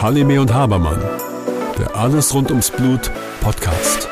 Halime 0.00 0.40
und 0.40 0.54
Habermann, 0.54 1.02
der 1.76 1.96
Alles 1.96 2.32
rund 2.32 2.50
ums 2.50 2.70
Blut 2.70 3.10
Podcast. 3.40 4.08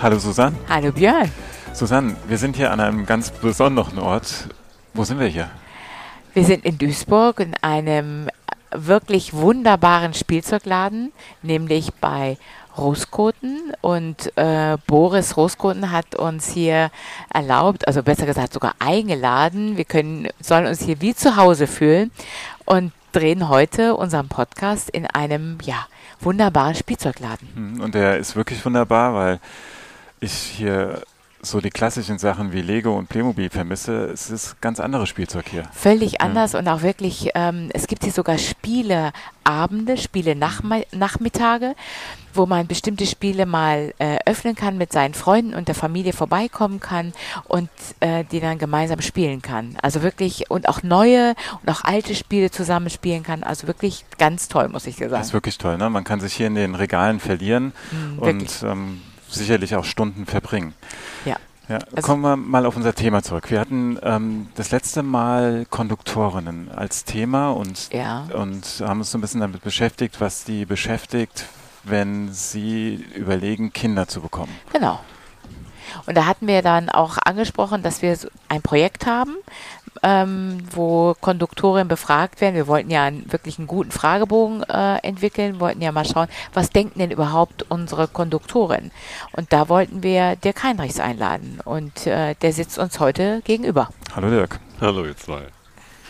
Hallo 0.00 0.18
Susanne. 0.18 0.56
Hallo 0.68 0.90
Björn. 0.90 1.30
Susanne, 1.72 2.16
wir 2.26 2.38
sind 2.38 2.56
hier 2.56 2.72
an 2.72 2.80
einem 2.80 3.06
ganz 3.06 3.30
besonderen 3.30 4.00
Ort. 4.00 4.48
Wo 4.94 5.04
sind 5.04 5.20
wir 5.20 5.28
hier? 5.28 5.48
Wir 6.34 6.44
sind 6.44 6.64
in 6.64 6.76
Duisburg 6.76 7.38
in 7.38 7.54
einem 7.60 8.28
wirklich 8.74 9.32
wunderbaren 9.32 10.14
Spielzeugladen, 10.14 11.12
nämlich 11.42 11.92
bei 12.00 12.36
Roskoten 12.76 13.72
und 13.80 14.36
äh, 14.36 14.76
Boris 14.86 15.36
Roskoten 15.36 15.90
hat 15.90 16.14
uns 16.14 16.48
hier 16.48 16.90
erlaubt, 17.32 17.86
also 17.86 18.02
besser 18.02 18.26
gesagt 18.26 18.52
sogar 18.52 18.74
eingeladen. 18.78 19.76
Wir 19.76 19.84
können, 19.84 20.28
sollen 20.40 20.66
uns 20.66 20.82
hier 20.82 21.00
wie 21.00 21.14
zu 21.14 21.36
Hause 21.36 21.66
fühlen 21.66 22.10
und 22.64 22.92
drehen 23.12 23.48
heute 23.48 23.94
unseren 23.94 24.28
Podcast 24.28 24.88
in 24.88 25.06
einem 25.06 25.58
ja, 25.62 25.86
wunderbaren 26.20 26.74
Spielzeugladen. 26.74 27.48
Hm, 27.54 27.80
und 27.80 27.94
der 27.94 28.18
ist 28.18 28.36
wirklich 28.36 28.64
wunderbar, 28.64 29.14
weil 29.14 29.40
ich 30.20 30.32
hier 30.32 31.02
so 31.44 31.60
die 31.60 31.70
klassischen 31.70 32.18
Sachen 32.18 32.52
wie 32.52 32.62
Lego 32.62 32.96
und 32.96 33.08
Playmobil 33.08 33.50
vermisse, 33.50 34.04
es 34.04 34.30
ist 34.30 34.60
ganz 34.60 34.78
anderes 34.78 35.08
Spielzeug 35.08 35.46
hier. 35.50 35.64
Völlig 35.72 36.20
anders 36.20 36.52
ja. 36.52 36.60
und 36.60 36.68
auch 36.68 36.82
wirklich, 36.82 37.30
ähm, 37.34 37.68
es 37.74 37.88
gibt 37.88 38.04
hier 38.04 38.12
sogar 38.12 38.38
Spieleabende, 38.38 39.96
Spiele-Nachmittage, 39.96 41.74
wo 42.32 42.46
man 42.46 42.68
bestimmte 42.68 43.06
Spiele 43.06 43.44
mal 43.44 43.92
äh, 43.98 44.18
öffnen 44.24 44.54
kann, 44.54 44.78
mit 44.78 44.92
seinen 44.92 45.14
Freunden 45.14 45.54
und 45.54 45.66
der 45.66 45.74
Familie 45.74 46.12
vorbeikommen 46.12 46.78
kann 46.78 47.12
und 47.48 47.70
äh, 47.98 48.22
die 48.30 48.38
dann 48.38 48.58
gemeinsam 48.58 49.00
spielen 49.00 49.42
kann. 49.42 49.76
Also 49.82 50.02
wirklich, 50.02 50.48
und 50.48 50.68
auch 50.68 50.84
neue 50.84 51.34
und 51.60 51.68
auch 51.68 51.82
alte 51.82 52.14
Spiele 52.14 52.52
zusammenspielen 52.52 53.24
kann. 53.24 53.42
Also 53.42 53.66
wirklich 53.66 54.04
ganz 54.16 54.46
toll, 54.46 54.68
muss 54.68 54.86
ich 54.86 54.94
dir 54.94 55.10
sagen. 55.10 55.20
Das 55.20 55.28
ist 55.28 55.34
wirklich 55.34 55.58
toll, 55.58 55.76
ne? 55.76 55.90
Man 55.90 56.04
kann 56.04 56.20
sich 56.20 56.34
hier 56.34 56.46
in 56.46 56.54
den 56.54 56.76
Regalen 56.76 57.18
verlieren 57.18 57.72
mhm, 57.90 58.18
und 58.20 58.62
ähm, 58.62 59.00
sicherlich 59.32 59.74
auch 59.76 59.84
Stunden 59.84 60.26
verbringen. 60.26 60.74
Ja. 61.24 61.36
Ja, 61.68 61.78
also 61.94 62.06
kommen 62.06 62.22
wir 62.22 62.36
mal 62.36 62.66
auf 62.66 62.76
unser 62.76 62.92
Thema 62.92 63.22
zurück. 63.22 63.50
Wir 63.50 63.60
hatten 63.60 63.98
ähm, 64.02 64.48
das 64.56 64.72
letzte 64.72 65.02
Mal 65.02 65.64
Konduktorinnen 65.70 66.70
als 66.70 67.04
Thema 67.04 67.50
und, 67.50 67.88
ja. 67.92 68.26
und 68.34 68.82
haben 68.84 68.98
uns 68.98 69.12
so 69.12 69.18
ein 69.18 69.20
bisschen 69.20 69.40
damit 69.40 69.62
beschäftigt, 69.62 70.20
was 70.20 70.44
die 70.44 70.66
beschäftigt, 70.66 71.46
wenn 71.84 72.32
sie 72.32 73.06
überlegen, 73.14 73.72
Kinder 73.72 74.08
zu 74.08 74.20
bekommen. 74.20 74.52
Genau. 74.72 75.00
Und 76.06 76.16
da 76.16 76.26
hatten 76.26 76.46
wir 76.46 76.62
dann 76.62 76.88
auch 76.88 77.18
angesprochen, 77.24 77.82
dass 77.82 78.02
wir 78.02 78.18
ein 78.48 78.62
Projekt 78.62 79.06
haben, 79.06 79.36
ähm, 80.02 80.58
wo 80.72 81.14
Konduktorinnen 81.20 81.88
befragt 81.88 82.40
werden. 82.40 82.54
Wir 82.54 82.66
wollten 82.66 82.90
ja 82.90 83.04
einen, 83.04 83.30
wirklich 83.30 83.58
einen 83.58 83.68
guten 83.68 83.90
Fragebogen 83.90 84.62
äh, 84.64 84.96
entwickeln, 84.98 85.60
wollten 85.60 85.80
ja 85.80 85.92
mal 85.92 86.04
schauen, 86.04 86.28
was 86.52 86.70
denken 86.70 86.98
denn 86.98 87.10
überhaupt 87.10 87.64
unsere 87.70 88.08
Konduktorinnen? 88.08 88.90
Und 89.32 89.52
da 89.52 89.68
wollten 89.68 90.02
wir 90.02 90.36
Dirk 90.36 90.62
Heinrichs 90.62 91.00
einladen 91.00 91.60
und 91.64 92.06
äh, 92.06 92.34
der 92.34 92.52
sitzt 92.52 92.78
uns 92.78 92.98
heute 93.00 93.42
gegenüber. 93.44 93.88
Hallo 94.14 94.28
Dirk. 94.28 94.58
Hallo 94.80 95.04
ihr 95.04 95.16
zwei. 95.16 95.42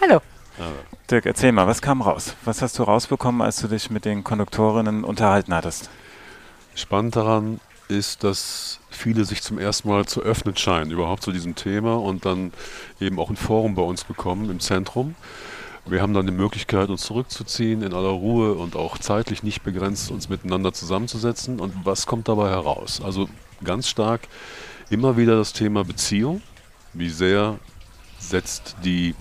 Hallo. 0.01 0.21
Hallo. 0.59 0.77
Dirk, 1.11 1.27
erzähl 1.27 1.53
mal, 1.53 1.67
was 1.67 1.83
kam 1.83 2.01
raus? 2.01 2.35
Was 2.45 2.63
hast 2.63 2.79
du 2.79 2.85
rausbekommen, 2.85 3.43
als 3.43 3.61
du 3.61 3.69
dich 3.69 3.91
mit 3.91 4.05
den 4.05 4.25
Konduktorinnen 4.25 5.05
unterhalten 5.05 5.55
hattest? 5.55 5.91
Spannend 6.75 7.17
daran 7.17 7.61
ist, 7.97 8.25
dass 8.25 8.81
viele 8.91 9.25
sich 9.25 9.43
zum 9.43 9.59
ersten 9.59 9.89
Mal 9.89 10.07
zu 10.07 10.23
öffnen 10.23 10.57
scheinen, 10.57 10.91
überhaupt 10.91 11.23
zu 11.23 11.33
diesem 11.33 11.55
Thema 11.55 11.95
und 11.97 12.25
dann 12.25 12.53
eben 13.01 13.19
auch 13.19 13.31
ein 13.31 13.37
Forum 13.37 13.75
bei 13.75 13.83
uns 13.83 14.05
bekommen 14.05 14.51
im 14.51 14.61
Zentrum. 14.61 15.15
Wir 15.85 16.01
haben 16.01 16.15
dann 16.15 16.27
die 16.27 16.33
Möglichkeit, 16.33 16.91
uns 16.91 17.03
zurückzuziehen 17.03 17.83
in 17.83 17.93
aller 17.93 18.11
Ruhe 18.11 18.55
und 18.55 18.77
auch 18.77 18.99
zeitlich 18.99 19.43
nicht 19.43 19.63
begrenzt, 19.63 20.11
uns 20.13 20.29
miteinander 20.29 20.73
zusammenzusetzen. 20.73 21.59
Und 21.59 21.75
was 21.85 22.07
kommt 22.07 22.29
dabei 22.29 22.51
heraus? 22.51 23.01
Also 23.03 23.29
ganz 23.65 23.89
stark 23.89 24.29
immer 24.91 25.17
wieder 25.17 25.37
das 25.37 25.53
Thema 25.53 25.85
Beziehung. 25.85 26.41
Wie 26.93 27.11
sehr 27.11 27.59
setzt 28.19 28.77
die 28.85 29.17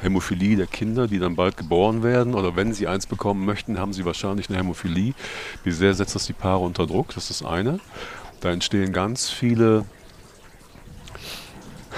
Hämophilie 0.00 0.56
der 0.56 0.66
Kinder, 0.66 1.06
die 1.06 1.18
dann 1.18 1.36
bald 1.36 1.56
geboren 1.56 2.02
werden, 2.02 2.34
oder 2.34 2.56
wenn 2.56 2.72
sie 2.72 2.86
eins 2.86 3.06
bekommen 3.06 3.44
möchten, 3.44 3.78
haben 3.78 3.92
sie 3.92 4.04
wahrscheinlich 4.04 4.48
eine 4.48 4.58
Hämophilie. 4.58 5.14
Wie 5.64 5.72
sehr 5.72 5.94
setzt 5.94 6.14
das 6.14 6.26
die 6.26 6.32
Paare 6.32 6.64
unter 6.64 6.86
Druck? 6.86 7.14
Das 7.14 7.30
ist 7.30 7.42
das 7.42 7.48
eine. 7.48 7.80
Da 8.40 8.50
entstehen 8.50 8.92
ganz 8.92 9.30
viele, 9.30 9.84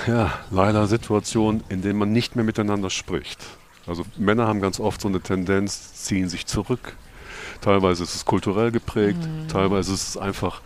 ja, 0.06 0.32
leider 0.50 0.86
Situationen, 0.86 1.64
in 1.68 1.82
denen 1.82 1.98
man 1.98 2.12
nicht 2.12 2.36
mehr 2.36 2.44
miteinander 2.44 2.90
spricht. 2.90 3.44
Also 3.86 4.04
Männer 4.16 4.46
haben 4.46 4.60
ganz 4.60 4.80
oft 4.80 5.00
so 5.00 5.08
eine 5.08 5.20
Tendenz, 5.20 5.94
ziehen 5.94 6.28
sich 6.28 6.46
zurück. 6.46 6.96
Teilweise 7.60 8.04
ist 8.04 8.14
es 8.14 8.24
kulturell 8.24 8.70
geprägt, 8.70 9.20
mhm. 9.22 9.48
teilweise 9.48 9.92
ist 9.92 10.08
es 10.08 10.16
einfach 10.16 10.60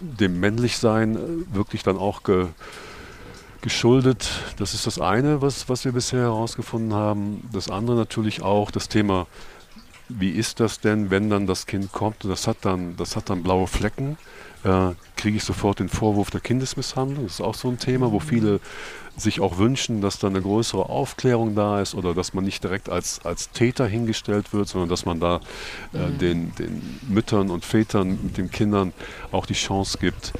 dem 0.00 0.38
Männlichsein 0.40 1.16
äh, 1.16 1.54
wirklich 1.54 1.82
dann 1.82 1.96
auch 1.96 2.22
ge, 2.22 2.46
geschuldet. 3.64 4.28
Das 4.58 4.74
ist 4.74 4.86
das 4.86 5.00
eine, 5.00 5.42
was, 5.42 5.68
was 5.68 5.84
wir 5.84 5.92
bisher 5.92 6.20
herausgefunden 6.20 6.94
haben. 6.94 7.48
Das 7.52 7.70
andere 7.70 7.96
natürlich 7.96 8.42
auch 8.42 8.70
das 8.70 8.88
Thema, 8.88 9.26
wie 10.08 10.30
ist 10.30 10.60
das 10.60 10.80
denn, 10.80 11.10
wenn 11.10 11.30
dann 11.30 11.46
das 11.46 11.66
Kind 11.66 11.90
kommt 11.90 12.24
und 12.24 12.30
das 12.30 12.46
hat 12.46 12.58
dann, 12.60 12.96
das 12.96 13.16
hat 13.16 13.30
dann 13.30 13.42
blaue 13.42 13.66
Flecken, 13.66 14.18
äh, 14.64 14.90
kriege 15.16 15.38
ich 15.38 15.44
sofort 15.44 15.78
den 15.78 15.88
Vorwurf 15.88 16.30
der 16.30 16.40
Kindesmisshandlung. 16.40 17.24
Das 17.24 17.34
ist 17.34 17.40
auch 17.40 17.54
so 17.54 17.68
ein 17.68 17.78
Thema, 17.78 18.12
wo 18.12 18.20
viele 18.20 18.60
sich 19.16 19.40
auch 19.40 19.58
wünschen, 19.58 20.00
dass 20.00 20.18
da 20.18 20.26
eine 20.26 20.42
größere 20.42 20.88
Aufklärung 20.88 21.54
da 21.54 21.80
ist 21.80 21.94
oder 21.94 22.14
dass 22.14 22.34
man 22.34 22.44
nicht 22.44 22.64
direkt 22.64 22.88
als, 22.90 23.24
als 23.24 23.50
Täter 23.50 23.86
hingestellt 23.86 24.52
wird, 24.52 24.68
sondern 24.68 24.88
dass 24.90 25.06
man 25.06 25.20
da 25.20 25.40
äh, 25.92 25.98
mhm. 25.98 26.18
den, 26.18 26.54
den 26.56 27.00
Müttern 27.08 27.50
und 27.50 27.64
Vätern 27.64 28.18
mit 28.22 28.36
den 28.36 28.50
Kindern 28.50 28.92
auch 29.30 29.46
die 29.46 29.54
Chance 29.54 29.98
gibt, 29.98 30.32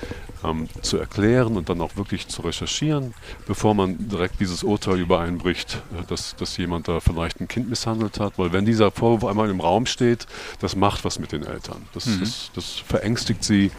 ähm, 0.45 0.69
zu 0.83 0.99
erklären 0.99 1.57
und 1.57 1.69
dann 1.69 1.81
auch 1.81 1.97
wirklich 1.97 2.29
zu 2.29 2.43
recherchieren, 2.43 3.15
bevor 3.47 3.75
man 3.75 4.09
direkt 4.09 4.41
dieses 4.41 4.63
Urteil 4.63 4.99
übereinbricht, 4.99 5.83
äh, 5.99 6.05
dass, 6.07 6.37
dass 6.37 6.57
jemand 6.57 6.89
da 6.89 7.01
vielleicht 7.01 7.41
ein 7.41 7.49
Kind 7.49 7.69
misshandelt 7.69 8.21
hat. 8.21 8.39
Weil 8.39 8.53
wenn 8.53 8.65
dieser 8.65 8.91
Vorwurf 8.91 9.25
einmal 9.25 9.51
im 9.51 9.61
Raum 9.61 9.87
steht, 9.87 10.27
das 10.61 10.77
macht 10.77 11.05
was 11.05 11.19
mit 11.19 11.33
den 11.33 11.45
Eltern. 11.45 11.87
Das, 11.93 12.07
mhm. 12.07 12.21
das, 12.21 12.51
das 12.55 12.71
verängstigt 12.73 13.45
sie. 13.45 13.71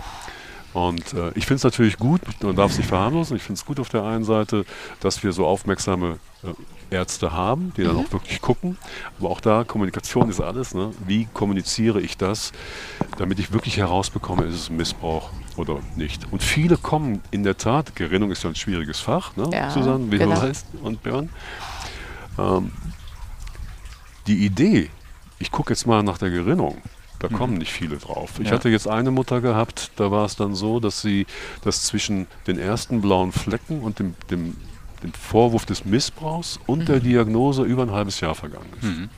Und 0.73 1.13
äh, 1.13 1.29
ich 1.35 1.45
finde 1.45 1.55
es 1.55 1.63
natürlich 1.63 1.97
gut, 1.97 2.19
man 2.43 2.55
darf 2.55 2.71
es 2.71 2.77
nicht 2.77 2.87
verharmlosen, 2.87 3.37
ich 3.37 3.43
finde 3.43 3.59
es 3.59 3.65
gut 3.65 3.79
auf 3.79 3.87
der 3.87 4.03
einen 4.03 4.25
Seite, 4.25 4.65
dass 4.99 5.23
wir 5.23 5.31
so 5.31 5.45
aufmerksame 5.45 6.19
äh, 6.43 6.47
Ärzte 6.89 7.31
haben, 7.31 7.73
die 7.77 7.83
dann 7.83 7.95
mhm. 7.95 8.05
auch 8.05 8.11
wirklich 8.11 8.41
gucken. 8.41 8.77
Aber 9.19 9.29
auch 9.29 9.41
da, 9.41 9.63
Kommunikation 9.63 10.29
ist 10.29 10.41
alles. 10.41 10.73
Ne? 10.73 10.91
Wie 11.05 11.27
kommuniziere 11.33 12.01
ich 12.01 12.17
das, 12.17 12.51
damit 13.17 13.39
ich 13.39 13.51
wirklich 13.51 13.77
herausbekomme, 13.77 14.43
ist 14.45 14.55
es 14.55 14.69
ein 14.69 14.77
Missbrauch 14.77 15.29
oder 15.57 15.79
nicht. 15.95 16.31
Und 16.31 16.43
viele 16.43 16.77
kommen 16.77 17.21
in 17.31 17.43
der 17.43 17.57
Tat, 17.57 17.95
Gerinnung 17.95 18.31
ist 18.31 18.43
ja 18.43 18.49
ein 18.49 18.55
schwieriges 18.55 18.99
Fach, 18.99 19.35
ne? 19.35 19.49
ja, 19.51 19.69
Susanne, 19.69 20.11
wie 20.11 20.17
genau. 20.17 20.35
du 20.35 20.41
weißt, 20.41 20.67
und 20.81 21.03
Björn. 21.03 21.29
Ähm, 22.37 22.71
die 24.27 24.45
Idee, 24.45 24.89
ich 25.39 25.51
gucke 25.51 25.71
jetzt 25.73 25.85
mal 25.85 26.03
nach 26.03 26.17
der 26.17 26.29
Gerinnung, 26.29 26.81
da 27.19 27.29
mhm. 27.29 27.33
kommen 27.37 27.53
nicht 27.57 27.71
viele 27.71 27.97
drauf. 27.97 28.39
Ich 28.39 28.47
ja. 28.47 28.53
hatte 28.53 28.69
jetzt 28.69 28.87
eine 28.87 29.11
Mutter 29.11 29.41
gehabt, 29.41 29.91
da 29.95 30.11
war 30.11 30.25
es 30.25 30.35
dann 30.35 30.55
so, 30.55 30.79
dass 30.79 31.01
sie 31.01 31.25
das 31.63 31.83
zwischen 31.83 32.27
den 32.47 32.59
ersten 32.59 33.01
blauen 33.01 33.31
Flecken 33.31 33.81
und 33.81 33.99
dem, 33.99 34.15
dem 34.29 34.57
den 35.05 35.13
Vorwurf 35.13 35.65
des 35.65 35.85
Missbrauchs 35.85 36.59
und 36.65 36.79
mhm. 36.79 36.85
der 36.85 36.99
Diagnose 36.99 37.63
über 37.63 37.83
ein 37.83 37.91
halbes 37.91 38.19
Jahr 38.19 38.35
vergangen 38.35 38.71
ist. 38.79 38.83
Mhm. 38.83 39.09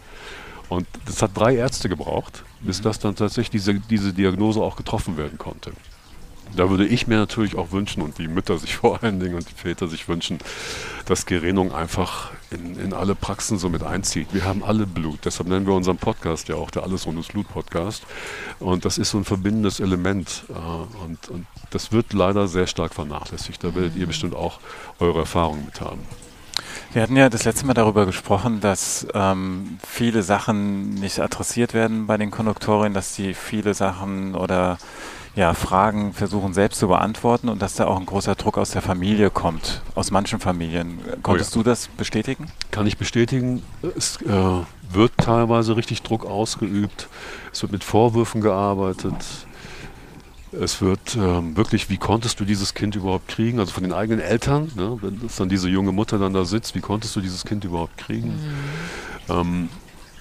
Und 0.70 0.88
das 1.06 1.22
hat 1.22 1.32
drei 1.34 1.56
Ärzte 1.56 1.88
gebraucht, 1.88 2.44
bis 2.62 2.80
mhm. 2.80 2.84
das 2.84 3.00
dann 3.00 3.16
tatsächlich 3.16 3.50
diese, 3.52 3.76
diese 3.76 4.14
Diagnose 4.14 4.62
auch 4.62 4.76
getroffen 4.76 5.18
werden 5.18 5.38
konnte. 5.38 5.72
Da 6.56 6.70
würde 6.70 6.86
ich 6.86 7.08
mir 7.08 7.18
natürlich 7.18 7.56
auch 7.56 7.72
wünschen 7.72 8.02
und 8.02 8.18
die 8.18 8.28
Mütter 8.28 8.58
sich 8.58 8.76
vor 8.78 9.04
allen 9.04 9.20
Dingen 9.20 9.36
und 9.36 9.50
die 9.50 9.54
Väter 9.54 9.88
sich 9.88 10.08
wünschen, 10.08 10.40
dass 11.06 11.26
Gerinnung 11.26 11.72
einfach 11.72 12.32
in, 12.52 12.80
in 12.80 12.94
alle 12.94 13.16
Praxen 13.16 13.58
so 13.58 13.70
mit 13.70 13.84
einzieht. 13.84 14.34
Wir 14.34 14.46
haben 14.46 14.64
alle 14.64 14.88
Blut, 14.88 15.20
deshalb 15.26 15.50
nennen 15.50 15.68
wir 15.68 15.74
unseren 15.74 15.98
Podcast 15.98 16.48
ja 16.48 16.56
auch 16.56 16.72
der 16.72 16.84
Alles 16.84 17.06
rund 17.06 17.16
ums 17.16 17.28
Blut 17.30 17.48
Podcast. 17.48 18.04
Und 18.60 18.86
das 18.86 18.98
ist 18.98 19.12
so 19.12 19.18
ein 19.18 19.26
verbindendes 19.26 19.80
Element 19.80 20.44
äh, 20.50 21.04
und, 21.04 21.30
und 21.30 21.46
das 21.72 21.92
wird 21.92 22.14
leider 22.14 22.48
sehr 22.48 22.68
stark 22.68 22.94
vernachlässigt. 22.94 23.64
Da 23.64 23.76
werdet 23.76 23.96
ihr 23.96 24.08
bestimmt 24.08 24.36
auch 24.36 24.60
eure 25.00 25.20
Erfahrungen 25.20 25.66
mit 25.66 25.82
haben. 25.82 26.02
Wir 26.94 27.02
hatten 27.02 27.18
ja 27.18 27.30
das 27.30 27.44
letzte 27.44 27.66
Mal 27.66 27.74
darüber 27.74 28.06
gesprochen, 28.06 28.60
dass 28.62 29.06
ähm, 29.14 29.78
viele 29.86 30.24
Sachen 30.24 30.96
nicht 30.96 31.20
adressiert 31.20 31.74
werden 31.74 32.08
bei 32.08 32.18
den 32.18 32.32
Konduktorinnen, 32.32 32.94
dass 32.94 33.16
die 33.16 33.34
viele 33.34 33.74
Sachen 33.74 34.36
oder 34.36 34.78
ja, 35.36 35.54
Fragen 35.54 36.14
versuchen 36.14 36.54
selbst 36.54 36.80
zu 36.80 36.88
beantworten 36.88 37.50
und 37.50 37.62
dass 37.62 37.76
da 37.76 37.86
auch 37.86 38.00
ein 38.00 38.08
großer 38.08 38.34
Druck 38.34 38.58
aus 38.58 38.72
der 38.72 38.82
Familie 38.82 39.30
kommt, 39.30 39.82
aus 39.94 40.10
manchen 40.10 40.40
Familien. 40.40 41.00
Konntest 41.22 41.56
oh 41.56 41.60
ja. 41.60 41.64
du 41.64 41.70
das 41.70 41.88
bestätigen? 41.90 42.48
Kann 42.72 42.88
ich 42.88 42.98
bestätigen. 42.98 43.62
Es 43.96 44.20
äh, 44.24 44.32
wird 44.92 45.12
teilweise 45.18 45.76
richtig 45.78 46.02
Druck 46.02 46.26
ausgeübt. 46.26 47.08
Es 47.54 47.62
wird 47.62 47.72
mit 47.72 47.84
Vorwürfen 47.84 48.42
gearbeitet. 48.42 49.14
Es 50.62 50.82
wird 50.82 51.16
ähm, 51.16 51.56
wirklich, 51.56 51.90
wie 51.90 51.98
konntest 51.98 52.40
du 52.40 52.46
dieses 52.46 52.74
Kind 52.74 52.96
überhaupt 52.96 53.28
kriegen? 53.28 53.60
Also 53.60 53.72
von 53.72 53.84
den 53.84 53.94
eigenen 53.94 54.20
Eltern, 54.20 54.72
ne? 54.76 54.98
wenn 55.02 55.20
dann 55.38 55.50
diese 55.50 55.70
junge 55.70 55.92
Mutter 55.92 56.18
dann 56.18 56.34
da 56.34 56.46
sitzt, 56.46 56.76
wie 56.76 56.82
konntest 56.82 57.16
du 57.16 57.22
dieses 57.22 57.46
Kind 57.46 57.64
überhaupt 57.64 57.98
kriegen? 57.98 58.30
Mhm. 58.30 59.34
Ähm, 59.34 59.70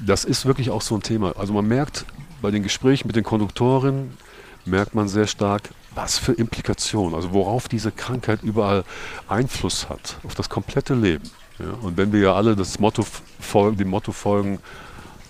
das 0.00 0.24
ist 0.24 0.46
wirklich 0.46 0.70
auch 0.70 0.82
so 0.82 0.94
ein 0.94 1.02
Thema. 1.02 1.36
Also 1.36 1.52
man 1.52 1.66
merkt 1.66 2.04
bei 2.42 2.50
den 2.50 2.62
Gesprächen 2.62 3.06
mit 3.06 3.16
den 3.16 3.24
Konduktorinnen, 3.24 4.16
merkt 4.64 4.94
man 4.94 5.08
sehr 5.08 5.26
stark, 5.26 5.70
was 5.94 6.18
für 6.18 6.32
Implikationen, 6.32 7.14
also 7.14 7.32
worauf 7.32 7.68
diese 7.68 7.90
Krankheit 7.90 8.42
überall 8.42 8.84
Einfluss 9.28 9.88
hat, 9.88 10.18
auf 10.24 10.34
das 10.34 10.48
komplette 10.48 10.94
Leben. 10.94 11.30
Ja? 11.58 11.72
Und 11.80 11.96
wenn 11.96 12.12
wir 12.12 12.20
ja 12.20 12.34
alle 12.34 12.54
das 12.54 12.78
Motto 12.78 13.04
folgen, 13.40 13.78
dem 13.78 13.88
Motto 13.88 14.12
folgen, 14.12 14.58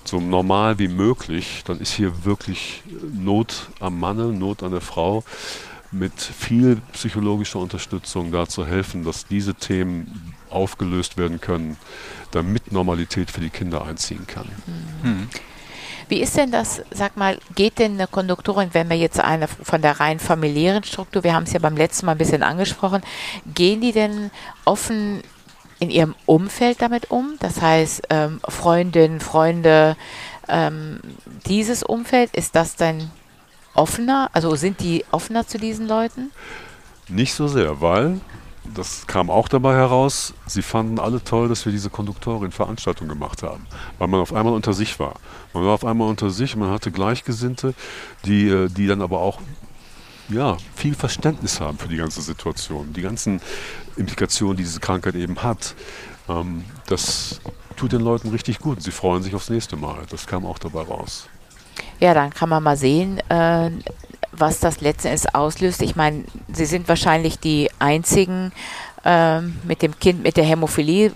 so 0.09 0.21
normal 0.21 0.79
wie 0.79 0.89
möglich, 0.89 1.63
dann 1.67 1.81
ist 1.81 1.93
hier 1.93 2.25
wirklich 2.25 2.83
Not 3.13 3.69
am 3.81 3.99
Manne, 3.99 4.27
Not 4.27 4.63
an 4.63 4.73
der 4.73 4.81
Frau, 4.81 5.25
mit 5.93 6.21
viel 6.21 6.81
psychologischer 6.93 7.59
Unterstützung 7.59 8.33
da 8.33 8.47
zu 8.47 8.67
helfen, 8.67 9.05
dass 9.05 9.27
diese 9.27 9.55
Themen 9.55 10.35
aufgelöst 10.51 11.17
werden 11.17 11.41
können, 11.41 11.77
damit 12.31 12.73
Normalität 12.73 13.31
für 13.31 13.41
die 13.41 13.51
Kinder 13.51 13.85
einziehen 13.85 14.27
kann. 14.27 14.49
Mhm. 15.03 15.29
Wie 16.09 16.21
ist 16.21 16.37
denn 16.37 16.53
das, 16.53 16.83
sag 16.93 17.17
mal, 17.17 17.39
geht 17.57 17.81
denn 17.81 17.95
eine 17.95 18.07
Konduktorin, 18.07 18.69
wenn 18.73 18.89
wir 18.89 18.97
jetzt 18.97 19.19
eine 19.19 19.49
von 19.49 19.83
der 19.83 19.99
rein 19.99 20.21
familiären 20.21 20.85
Struktur, 20.85 21.25
wir 21.25 21.35
haben 21.35 21.45
es 21.45 21.53
ja 21.53 21.59
beim 21.59 21.77
letzten 21.77 22.07
Mal 22.07 22.13
ein 22.13 22.19
bisschen 22.19 22.45
angesprochen, 22.45 23.03
gehen 23.55 23.81
die 23.81 23.93
denn 23.93 24.31
offen 24.65 25.23
in 25.79 25.91
ihrem 25.91 26.15
Umfeld 26.27 26.81
damit 26.81 27.11
um? 27.11 27.37
Das 27.41 27.61
heißt, 27.61 28.03
ähm, 28.11 28.41
Freundinnen, 28.49 29.21
Freunde, 29.21 29.97
ähm, 30.49 31.01
dieses 31.47 31.83
Umfeld, 31.83 32.35
ist 32.35 32.55
das 32.55 32.77
dann 32.77 33.11
offener? 33.75 34.31
Also 34.33 34.55
sind 34.57 34.81
die 34.81 35.05
offener 35.11 35.47
zu 35.47 35.59
diesen 35.59 35.87
Leuten? 35.87 36.31
Nicht 37.09 37.35
so 37.35 37.49
sehr, 37.49 37.81
weil 37.81 38.21
das 38.75 39.07
kam 39.07 39.31
auch 39.31 39.49
dabei 39.49 39.75
heraus, 39.75 40.35
sie 40.47 40.63
fanden 40.63 40.99
alle 40.99 41.23
toll, 41.23 41.49
dass 41.49 41.65
wir 41.65 41.73
diese 41.73 41.91
Konduktorin-Veranstaltung 41.91 43.09
gemacht 43.09 43.43
haben, 43.43 43.67
weil 43.99 44.09
man 44.09 44.21
auf 44.21 44.33
einmal 44.33 44.55
unter 44.55 44.73
sich 44.73 44.99
war. 44.99 45.15
Man 45.53 45.65
war 45.65 45.73
auf 45.73 45.85
einmal 45.85 46.09
unter 46.09 46.31
sich, 46.31 46.57
man 46.57 46.71
hatte 46.71 46.91
Gleichgesinnte, 46.91 47.75
die, 48.25 48.49
äh, 48.49 48.69
die 48.69 48.87
dann 48.87 49.03
aber 49.03 49.21
auch 49.21 49.41
ja, 50.29 50.57
viel 50.75 50.95
Verständnis 50.95 51.61
haben 51.61 51.79
für 51.79 51.89
die 51.89 51.97
ganze 51.97 52.21
Situation, 52.21 52.93
die 52.93 53.03
ganzen 53.03 53.41
Implikationen, 53.97 54.57
die 54.57 54.65
diese 54.65 54.81
Krankheit 54.81 55.15
eben 55.15 55.43
hat. 55.43 55.75
Ähm, 56.29 56.65
das 56.87 57.41
tut 57.77 57.93
den 57.93 58.01
Leuten 58.01 58.31
richtig 58.31 58.59
gut. 58.59 58.83
Sie 58.83 58.91
freuen 58.91 59.23
sich 59.23 59.35
aufs 59.35 59.51
nächste 59.51 59.77
Mal. 59.77 60.03
Das 60.11 60.27
kam 60.27 60.47
auch 60.47 60.59
dabei 60.59 60.83
raus. 60.83 61.29
Ja, 62.01 62.15
dann 62.15 62.31
kann 62.31 62.49
man 62.49 62.63
mal 62.63 62.77
sehen, 62.77 63.21
äh, 63.29 63.71
was 64.33 64.61
das 64.61 64.81
letzten 64.81 65.09
Endes 65.09 65.27
auslöst. 65.35 65.83
Ich 65.83 65.97
meine, 65.97 66.25
Sie 66.53 66.67
sind 66.67 66.89
wahrscheinlich 66.89 67.39
die 67.39 67.71
einzigen 67.79 68.53
äh, 69.05 69.41
mit 69.41 69.83
dem 69.83 69.99
Kind 69.99 70.23
mit 70.23 70.37
der 70.37 70.45
Hämophilie, 70.45 71.13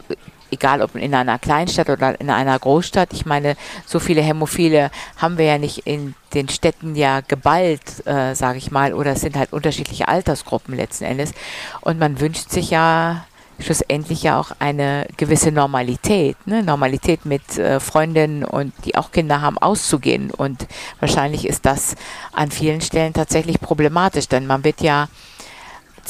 egal 0.50 0.82
ob 0.82 0.94
in 0.94 1.14
einer 1.14 1.38
Kleinstadt 1.38 1.90
oder 1.90 2.20
in 2.20 2.30
einer 2.30 2.58
Großstadt. 2.58 3.12
Ich 3.12 3.26
meine, 3.26 3.56
so 3.86 3.98
viele 3.98 4.22
Hämophile 4.22 4.90
haben 5.16 5.38
wir 5.38 5.46
ja 5.46 5.58
nicht 5.58 5.86
in 5.86 6.14
den 6.34 6.48
Städten 6.48 6.94
ja 6.94 7.20
geballt, 7.20 8.06
äh, 8.06 8.34
sage 8.34 8.58
ich 8.58 8.70
mal, 8.70 8.94
oder 8.94 9.12
es 9.12 9.20
sind 9.20 9.36
halt 9.36 9.52
unterschiedliche 9.52 10.08
Altersgruppen 10.08 10.76
letzten 10.76 11.04
Endes. 11.04 11.32
Und 11.80 11.98
man 11.98 12.20
wünscht 12.20 12.50
sich 12.50 12.70
ja 12.70 13.24
schlussendlich 13.62 14.22
ja 14.22 14.40
auch 14.40 14.52
eine 14.58 15.06
gewisse 15.16 15.52
Normalität, 15.52 16.36
ne? 16.46 16.62
Normalität 16.62 17.26
mit 17.26 17.58
äh, 17.58 17.80
Freundinnen 17.80 18.44
und 18.44 18.72
die 18.84 18.96
auch 18.96 19.12
Kinder 19.12 19.40
haben, 19.40 19.58
auszugehen. 19.58 20.30
Und 20.30 20.66
wahrscheinlich 20.98 21.46
ist 21.46 21.66
das 21.66 21.94
an 22.32 22.50
vielen 22.50 22.80
Stellen 22.80 23.12
tatsächlich 23.12 23.60
problematisch, 23.60 24.28
denn 24.28 24.46
man 24.46 24.64
wird 24.64 24.80
ja 24.80 25.08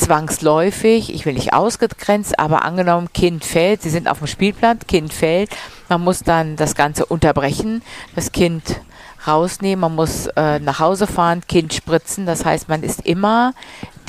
zwangsläufig, 0.01 1.15
ich 1.15 1.27
will 1.27 1.35
nicht 1.35 1.53
ausgegrenzt, 1.53 2.39
aber 2.39 2.65
angenommen, 2.65 3.13
Kind 3.13 3.45
fällt, 3.45 3.83
sie 3.83 3.91
sind 3.91 4.09
auf 4.09 4.19
dem 4.19 4.27
Spielplatz, 4.27 4.87
Kind 4.87 5.13
fällt, 5.13 5.51
man 5.89 6.03
muss 6.03 6.23
dann 6.23 6.57
das 6.57 6.75
Ganze 6.75 7.07
unterbrechen, 7.07 7.83
das 8.15 8.33
Kind 8.33 8.81
rausnehmen, 9.27 9.81
man 9.81 9.95
muss 9.95 10.27
äh, 10.37 10.59
nach 10.59 10.81
Hause 10.81 11.07
fahren, 11.07 11.43
Kind 11.47 11.75
spritzen, 11.75 12.27
das 12.27 12.45
heißt, 12.45 12.69
man 12.69 12.83
ist 12.83 13.07
immer 13.07 13.53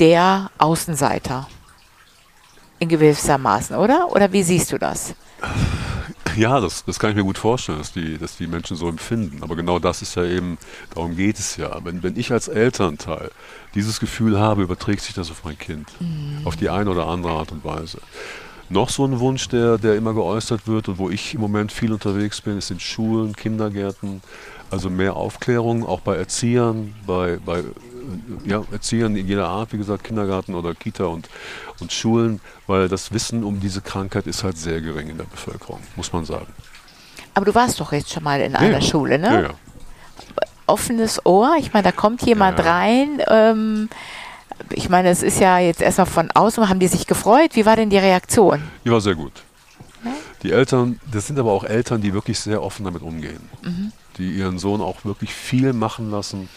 der 0.00 0.50
Außenseiter 0.58 1.46
in 2.78 2.88
gewissermaßen, 2.88 3.76
oder? 3.76 4.10
Oder 4.10 4.32
wie 4.32 4.42
siehst 4.42 4.72
du 4.72 4.78
das? 4.78 5.14
Ja, 6.36 6.60
das, 6.60 6.84
das 6.84 6.98
kann 6.98 7.10
ich 7.10 7.16
mir 7.16 7.24
gut 7.24 7.38
vorstellen, 7.38 7.78
dass 7.78 7.92
die, 7.92 8.18
dass 8.18 8.36
die 8.36 8.46
Menschen 8.46 8.76
so 8.76 8.88
empfinden. 8.88 9.42
Aber 9.42 9.56
genau 9.56 9.78
das 9.78 10.02
ist 10.02 10.14
ja 10.14 10.24
eben, 10.24 10.58
darum 10.94 11.16
geht 11.16 11.38
es 11.38 11.56
ja. 11.56 11.84
Wenn, 11.84 12.02
wenn 12.02 12.16
ich 12.16 12.32
als 12.32 12.48
Elternteil 12.48 13.30
dieses 13.74 14.00
Gefühl 14.00 14.38
habe, 14.38 14.62
überträgt 14.62 15.02
sich 15.02 15.14
das 15.14 15.30
auf 15.30 15.44
mein 15.44 15.58
Kind. 15.58 15.88
Mhm. 16.00 16.40
Auf 16.44 16.56
die 16.56 16.70
eine 16.70 16.90
oder 16.90 17.06
andere 17.06 17.32
Art 17.32 17.52
und 17.52 17.64
Weise. 17.64 17.98
Noch 18.68 18.88
so 18.88 19.04
ein 19.04 19.20
Wunsch, 19.20 19.48
der, 19.48 19.76
der 19.76 19.96
immer 19.96 20.14
geäußert 20.14 20.66
wird 20.66 20.88
und 20.88 20.98
wo 20.98 21.10
ich 21.10 21.34
im 21.34 21.40
Moment 21.40 21.72
viel 21.72 21.92
unterwegs 21.92 22.40
bin, 22.40 22.56
ist 22.56 22.70
in 22.70 22.80
Schulen, 22.80 23.36
Kindergärten, 23.36 24.22
also 24.70 24.88
mehr 24.88 25.16
Aufklärung, 25.16 25.84
auch 25.84 26.00
bei 26.00 26.16
Erziehern, 26.16 26.94
bei, 27.06 27.38
bei 27.44 27.64
ja, 28.44 28.62
Erziehern 28.70 29.16
in 29.16 29.26
jeder 29.26 29.48
Art, 29.48 29.72
wie 29.72 29.78
gesagt, 29.78 30.04
Kindergarten 30.04 30.54
oder 30.54 30.74
Kita 30.74 31.04
und, 31.04 31.28
und 31.80 31.92
Schulen, 31.92 32.40
weil 32.66 32.88
das 32.88 33.12
Wissen 33.12 33.44
um 33.44 33.60
diese 33.60 33.80
Krankheit 33.80 34.26
ist 34.26 34.44
halt 34.44 34.58
sehr 34.58 34.80
gering 34.80 35.08
in 35.08 35.18
der 35.18 35.24
Bevölkerung, 35.24 35.80
muss 35.96 36.12
man 36.12 36.24
sagen. 36.24 36.52
Aber 37.34 37.46
du 37.46 37.54
warst 37.54 37.80
doch 37.80 37.92
jetzt 37.92 38.10
schon 38.10 38.24
mal 38.24 38.40
in 38.40 38.54
einer 38.56 38.80
ja, 38.80 38.80
Schule, 38.80 39.18
ne? 39.18 39.28
Ja, 39.28 39.40
ja. 39.42 39.50
Offenes 40.66 41.24
Ohr, 41.26 41.56
ich 41.58 41.72
meine, 41.72 41.84
da 41.84 41.92
kommt 41.92 42.22
jemand 42.22 42.60
rein. 42.64 43.22
Ähm, 43.28 43.88
ich 44.70 44.88
meine, 44.88 45.10
es 45.10 45.22
ist 45.22 45.40
ja 45.40 45.58
jetzt 45.58 45.82
erstmal 45.82 46.06
von 46.06 46.30
außen, 46.30 46.68
haben 46.68 46.78
die 46.78 46.86
sich 46.86 47.06
gefreut? 47.06 47.50
Wie 47.54 47.66
war 47.66 47.76
denn 47.76 47.90
die 47.90 47.98
Reaktion? 47.98 48.62
Die 48.84 48.90
war 48.90 49.00
sehr 49.00 49.14
gut. 49.14 49.32
Die 50.42 50.50
Eltern, 50.50 51.00
das 51.10 51.28
sind 51.28 51.38
aber 51.38 51.52
auch 51.52 51.64
Eltern, 51.64 52.00
die 52.00 52.12
wirklich 52.12 52.40
sehr 52.40 52.62
offen 52.62 52.84
damit 52.84 53.02
umgehen. 53.02 53.48
Mhm. 53.62 53.92
Die 54.18 54.30
ihren 54.32 54.58
Sohn 54.58 54.80
auch 54.80 55.04
wirklich 55.04 55.32
viel 55.32 55.72
machen 55.72 56.10
lassen 56.10 56.48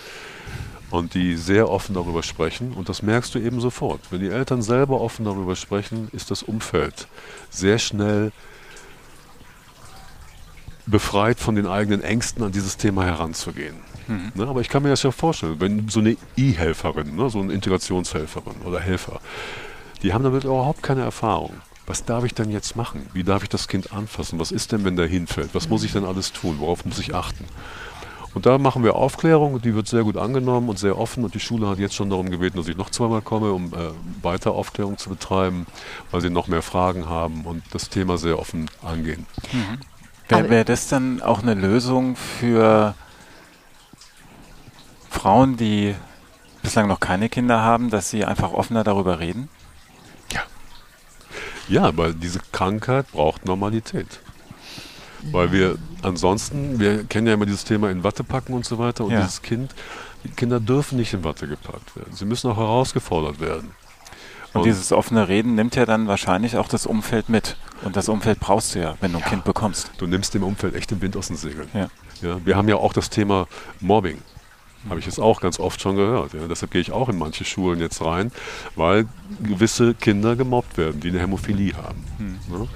und 0.92 1.14
die 1.14 1.36
sehr 1.36 1.70
offen 1.70 1.96
darüber 1.96 2.24
sprechen. 2.24 2.74
Und 2.74 2.90
das 2.90 3.02
merkst 3.02 3.36
du 3.36 3.40
eben 3.40 3.60
sofort. 3.60 4.02
Wenn 4.12 4.22
die 4.22 4.30
Eltern 4.30 4.62
selber 4.62 5.02
offen 5.02 5.26
darüber 5.26 5.56
sprechen, 5.56 6.10
ist 6.12 6.32
das 6.32 6.44
Umfeld 6.44 7.08
sehr 7.50 7.80
schnell 7.80 8.32
befreit 10.86 11.40
von 11.40 11.56
den 11.56 11.68
eigenen 11.68 12.02
Ängsten 12.02 12.44
an 12.44 12.52
dieses 12.52 12.78
Thema 12.78 13.06
heranzugehen. 13.06 13.76
Mhm. 14.08 14.32
Ne, 14.36 14.48
aber 14.48 14.62
ich 14.62 14.70
kann 14.70 14.84
mir 14.84 14.90
das 14.90 15.04
ja 15.04 15.12
vorstellen, 15.12 15.60
wenn 15.60 15.90
so 15.90 16.00
eine 16.00 16.16
I-Helferin, 16.38 17.16
ne, 17.16 17.30
so 17.30 17.40
eine 17.40 17.54
Integrationshelferin 17.54 18.62
oder 18.64 18.80
Helfer, 18.80 19.20
die 20.04 20.14
haben 20.14 20.24
damit 20.24 20.44
überhaupt 20.44 20.84
keine 20.84 21.02
Erfahrung. 21.02 21.54
Was 21.88 22.04
darf 22.04 22.24
ich 22.24 22.34
denn 22.34 22.52
jetzt 22.52 22.76
machen? 22.76 23.06
Wie 23.14 23.24
darf 23.24 23.44
ich 23.44 23.50
das 23.50 23.68
Kind 23.68 23.94
anfassen? 23.94 24.40
Was 24.40 24.52
ist 24.52 24.72
denn, 24.72 24.86
wenn 24.86 24.96
der 24.96 25.08
hinfällt? 25.08 25.50
Was 25.54 25.70
muss 25.70 25.84
ich 25.84 25.94
denn 25.94 26.04
alles 26.04 26.32
tun? 26.32 26.58
Worauf 26.60 26.84
muss 26.86 27.00
ich 27.00 27.14
achten? 27.14 27.46
Und 28.36 28.46
da 28.46 28.58
machen 28.58 28.84
wir 28.84 28.96
Aufklärung, 28.96 29.62
die 29.62 29.74
wird 29.74 29.88
sehr 29.88 30.04
gut 30.04 30.18
angenommen 30.18 30.68
und 30.68 30.78
sehr 30.78 31.00
offen. 31.00 31.24
Und 31.24 31.34
die 31.34 31.40
Schule 31.40 31.70
hat 31.70 31.80
jetzt 31.80 31.96
schon 31.96 32.10
darum 32.10 32.30
gebeten, 32.30 32.58
dass 32.58 32.68
ich 32.68 32.76
noch 32.76 32.90
zweimal 32.90 33.22
komme, 33.22 33.54
um 33.54 33.74
äh, 33.74 33.92
weiter 34.22 34.52
Aufklärung 34.52 34.98
zu 34.98 35.10
betreiben, 35.10 35.66
weil 36.12 36.20
sie 36.20 36.30
noch 36.30 36.48
mehr 36.48 36.62
Fragen 36.62 37.08
haben 37.08 37.46
und 37.46 37.64
das 37.72 37.90
Thema 37.90 38.18
sehr 38.18 38.38
offen 38.38 38.70
angehen. 38.84 39.26
Mhm. 39.54 39.80
Wäre 40.28 40.50
wär 40.50 40.66
das 40.66 40.90
dann 40.90 41.22
auch 41.22 41.44
eine 41.44 41.54
Lösung 41.54 42.18
für 42.18 42.94
Frauen, 45.10 45.56
die 45.56 45.96
bislang 46.62 46.90
noch 46.90 47.00
keine 47.00 47.30
Kinder 47.30 47.62
haben, 47.62 47.90
dass 47.90 48.10
sie 48.10 48.26
einfach 48.26 48.52
offener 48.52 48.84
darüber 48.84 49.20
reden? 49.20 49.48
Ja. 50.34 50.42
Ja, 51.70 51.96
weil 51.96 52.14
diese 52.14 52.40
Krankheit 52.52 53.10
braucht 53.14 53.46
Normalität. 53.46 54.20
Weil 55.32 55.52
wir 55.52 55.78
ansonsten, 56.02 56.80
wir 56.80 57.04
kennen 57.04 57.28
ja 57.28 57.34
immer 57.34 57.46
dieses 57.46 57.64
Thema 57.64 57.90
in 57.90 58.04
Watte 58.04 58.24
packen 58.24 58.54
und 58.54 58.66
so 58.66 58.78
weiter 58.78 59.06
und 59.06 59.12
ja. 59.12 59.22
dieses 59.22 59.42
Kind, 59.42 59.74
die 60.24 60.30
Kinder 60.30 60.60
dürfen 60.60 60.98
nicht 60.98 61.14
in 61.14 61.24
Watte 61.24 61.48
gepackt 61.48 61.96
werden. 61.96 62.14
Sie 62.14 62.26
müssen 62.26 62.50
auch 62.50 62.58
herausgefordert 62.58 63.40
werden. 63.40 63.72
Und, 64.54 64.62
und 64.62 64.66
dieses 64.68 64.92
offene 64.92 65.28
Reden 65.28 65.56
nimmt 65.56 65.76
ja 65.76 65.86
dann 65.86 66.08
wahrscheinlich 66.08 66.58
auch 66.58 66.68
das 66.68 66.86
Umfeld 66.86 67.30
mit. 67.30 67.58
Und 67.84 67.96
das 67.98 68.08
Umfeld 68.08 68.40
brauchst 68.40 68.74
du 68.74 68.80
ja, 68.80 68.96
wenn 69.02 69.12
du 69.12 69.18
ein 69.18 69.24
ja, 69.24 69.30
Kind 69.30 69.44
bekommst. 69.44 69.92
Du 69.98 70.08
nimmst 70.08 70.34
dem 70.34 70.44
Umfeld 70.44 70.76
echt 70.76 70.92
den 70.92 71.02
Wind 71.02 71.18
aus 71.18 71.28
den 71.28 71.36
Segeln. 71.36 71.68
Ja. 71.74 71.90
Ja, 72.22 72.38
wir 72.46 72.56
haben 72.56 72.70
ja 72.70 72.78
auch 72.78 72.94
das 72.94 73.10
Thema 73.10 73.48
Mobbing. 73.82 74.20
Habe 74.90 75.00
ich 75.00 75.06
jetzt 75.06 75.20
auch 75.20 75.42
ganz 75.42 75.60
oft 75.60 75.82
schon 75.82 75.96
gehört. 75.96 76.34
Ja. 76.34 76.48
Deshalb 76.48 76.72
gehe 76.72 76.80
ich 76.80 76.92
auch 76.92 77.10
in 77.10 77.18
manche 77.18 77.44
Schulen 77.44 77.80
jetzt 77.80 78.02
rein, 78.02 78.32
weil 78.76 79.08
gewisse 79.42 79.96
Kinder 79.96 80.36
gemobbt 80.36 80.78
werden, 80.78 81.00
die 81.02 81.10
eine 81.10 81.20
Hämophilie 81.20 81.74
haben. 81.76 82.06
Hm. 82.18 82.68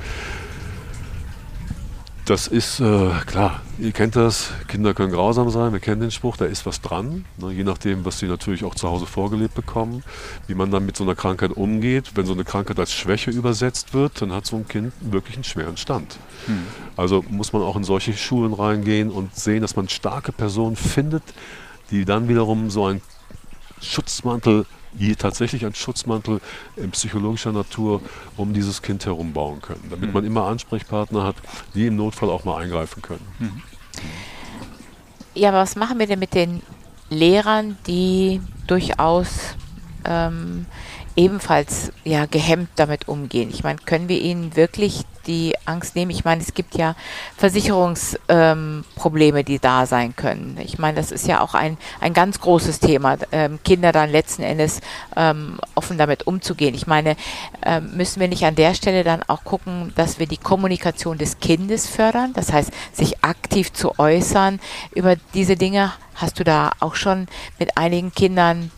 Das 2.30 2.46
ist 2.46 2.80
äh, 2.80 3.10
klar, 3.26 3.60
ihr 3.80 3.92
kennt 3.92 4.16
das, 4.16 4.52
Kinder 4.68 4.94
können 4.94 5.12
grausam 5.12 5.50
sein, 5.50 5.74
wir 5.74 5.80
kennen 5.80 6.00
den 6.00 6.12
Spruch, 6.12 6.38
da 6.38 6.46
ist 6.46 6.64
was 6.68 6.80
dran, 6.80 7.26
ne, 7.38 7.52
je 7.52 7.64
nachdem, 7.64 8.06
was 8.06 8.20
sie 8.20 8.28
natürlich 8.28 8.64
auch 8.64 8.76
zu 8.76 8.88
Hause 8.88 9.08
vorgelebt 9.08 9.56
bekommen, 9.56 10.04
wie 10.46 10.54
man 10.54 10.70
dann 10.70 10.86
mit 10.86 10.96
so 10.96 11.04
einer 11.04 11.16
Krankheit 11.16 11.50
umgeht. 11.50 12.12
Wenn 12.14 12.28
so 12.28 12.34
eine 12.34 12.44
Krankheit 12.44 12.78
als 12.78 12.94
Schwäche 12.94 13.32
übersetzt 13.32 13.96
wird, 13.96 14.22
dann 14.22 14.32
hat 14.32 14.46
so 14.46 14.58
ein 14.58 14.68
Kind 14.68 14.94
wirklich 15.02 15.38
einen 15.38 15.44
schweren 15.44 15.76
Stand. 15.76 16.20
Hm. 16.46 16.68
Also 16.96 17.26
muss 17.30 17.52
man 17.52 17.64
auch 17.64 17.76
in 17.76 17.84
solche 17.84 18.14
Schulen 18.14 18.54
reingehen 18.54 19.10
und 19.10 19.36
sehen, 19.36 19.62
dass 19.62 19.76
man 19.76 19.90
starke 19.90 20.32
Personen 20.32 20.76
findet, 20.76 21.24
die 21.90 22.06
dann 22.06 22.30
wiederum 22.30 22.70
so 22.70 22.86
ein 22.86 23.02
Schutzmantel, 23.82 24.68
je 24.98 25.16
tatsächlich 25.16 25.66
ein 25.66 25.76
Schutzmantel 25.76 26.42
in 26.76 26.92
psychologischer 26.92 27.52
Natur 27.52 28.02
um 28.38 28.54
dieses 28.54 28.82
Kind 28.82 29.06
herum 29.06 29.34
bauen 29.34 29.62
können, 29.62 29.86
damit 29.90 30.08
Mhm. 30.10 30.14
man 30.14 30.24
immer 30.26 30.46
Ansprechpartner 30.46 31.24
hat, 31.24 31.36
die 31.76 31.88
im 31.88 31.96
Notfall 31.96 32.30
auch 32.30 32.44
mal 32.46 32.58
eingreifen 32.62 33.02
können. 33.02 33.26
Mhm. 33.40 33.62
Ja, 35.36 35.50
aber 35.50 35.60
was 35.60 35.76
machen 35.76 36.00
wir 36.00 36.08
denn 36.08 36.20
mit 36.20 36.34
den 36.34 36.62
Lehrern, 37.10 37.78
die 37.88 38.42
durchaus 38.68 39.56
ähm, 40.06 40.66
ebenfalls 41.20 41.92
ja 42.06 42.26
gehemmt 42.26 42.70
damit 42.78 43.10
umgehen? 43.10 43.50
Ich 43.52 43.62
meine, 43.62 43.80
können 43.80 44.08
wir 44.08 44.22
ihnen 44.22 44.56
wirklich 44.56 45.02
die 45.28 45.54
Angst 45.66 45.98
nehmen? 45.98 46.12
Ich 46.12 46.24
meine, 46.24 46.42
es 46.42 46.54
gibt 46.54 46.78
ja 46.78 46.96
Versicherungsprobleme, 47.36 49.40
ähm, 49.40 49.46
die 49.46 49.60
da 49.60 49.86
sein 49.86 50.16
können. 50.16 50.58
Ich 50.64 50.80
meine, 50.80 50.96
das 50.96 51.12
ist 51.12 51.28
ja 51.28 51.42
auch 51.42 51.56
ein, 51.56 51.78
ein 52.00 52.14
ganz 52.14 52.40
großes 52.40 52.80
Thema, 52.80 53.18
ähm, 53.34 53.60
Kinder 53.66 53.92
dann 53.92 54.10
letzten 54.10 54.44
Endes 54.44 54.80
ähm, 55.18 55.60
offen 55.76 55.98
damit 55.98 56.26
umzugehen. 56.26 56.74
Ich 56.74 56.88
meine, 56.88 57.18
ähm, 57.66 57.98
müssen 57.98 58.22
wir 58.22 58.30
nicht 58.30 58.46
an 58.46 58.56
der 58.56 58.74
Stelle 58.74 59.04
dann 59.04 59.22
auch 59.28 59.44
gucken, 59.44 59.92
dass 59.98 60.20
wir 60.20 60.28
die 60.28 60.38
Kommunikation 60.38 61.18
des 61.18 61.42
Kindes 61.42 61.88
fördern, 61.88 62.32
das 62.34 62.54
heißt, 62.54 62.72
sich 62.94 63.26
aktiv 63.26 63.74
zu 63.74 64.00
äußern 64.00 64.62
über 64.96 65.18
diese 65.34 65.58
Dinge? 65.58 65.92
Hast 66.16 66.40
du 66.40 66.46
da 66.46 66.72
auch 66.80 66.96
schon 66.96 67.28
mit 67.60 67.78
einigen 67.78 68.14
Kindern 68.14 68.72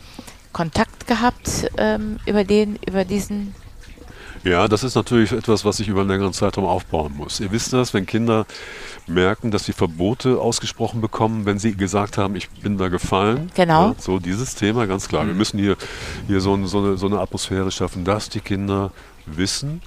Kontakt 0.52 1.06
gehabt 1.06 1.70
ähm, 1.78 2.18
über 2.26 2.44
den, 2.44 2.78
über 2.86 3.04
diesen? 3.04 3.54
Ja, 4.44 4.66
das 4.66 4.82
ist 4.82 4.96
natürlich 4.96 5.30
etwas, 5.30 5.64
was 5.64 5.78
ich 5.78 5.86
über 5.88 6.00
einen 6.00 6.10
längeren 6.10 6.32
Zeitraum 6.32 6.64
aufbauen 6.64 7.16
muss. 7.16 7.38
Ihr 7.38 7.52
wisst 7.52 7.72
das, 7.72 7.94
wenn 7.94 8.06
Kinder 8.06 8.44
merken, 9.06 9.52
dass 9.52 9.64
sie 9.64 9.72
Verbote 9.72 10.40
ausgesprochen 10.40 11.00
bekommen, 11.00 11.46
wenn 11.46 11.60
sie 11.60 11.76
gesagt 11.76 12.18
haben, 12.18 12.34
ich 12.34 12.50
bin 12.50 12.76
da 12.76 12.88
gefallen. 12.88 13.52
Genau. 13.54 13.90
Ja, 13.90 13.94
so 13.98 14.18
dieses 14.18 14.56
Thema, 14.56 14.86
ganz 14.86 15.08
klar. 15.08 15.26
Wir 15.26 15.34
müssen 15.34 15.58
hier, 15.58 15.76
hier 16.26 16.40
so, 16.40 16.54
ein, 16.54 16.66
so, 16.66 16.78
eine, 16.78 16.96
so 16.96 17.06
eine 17.06 17.20
Atmosphäre 17.20 17.70
schaffen, 17.70 18.04
dass 18.04 18.30
die 18.30 18.40
Kinder 18.40 18.90
wissen, 19.26 19.80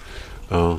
äh, 0.49 0.75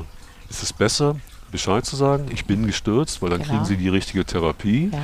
ist 0.49 0.63
es 0.63 0.73
besser, 0.73 1.17
Bescheid 1.51 1.85
zu 1.85 1.95
sagen, 1.95 2.25
ich 2.31 2.45
bin 2.45 2.65
gestürzt, 2.65 3.21
weil 3.21 3.29
dann 3.29 3.41
Genau. 3.41 3.53
kriegen 3.53 3.65
sie 3.65 3.77
die 3.77 3.89
richtige 3.89 4.25
Therapie. 4.25 4.89
Ja. 4.91 4.99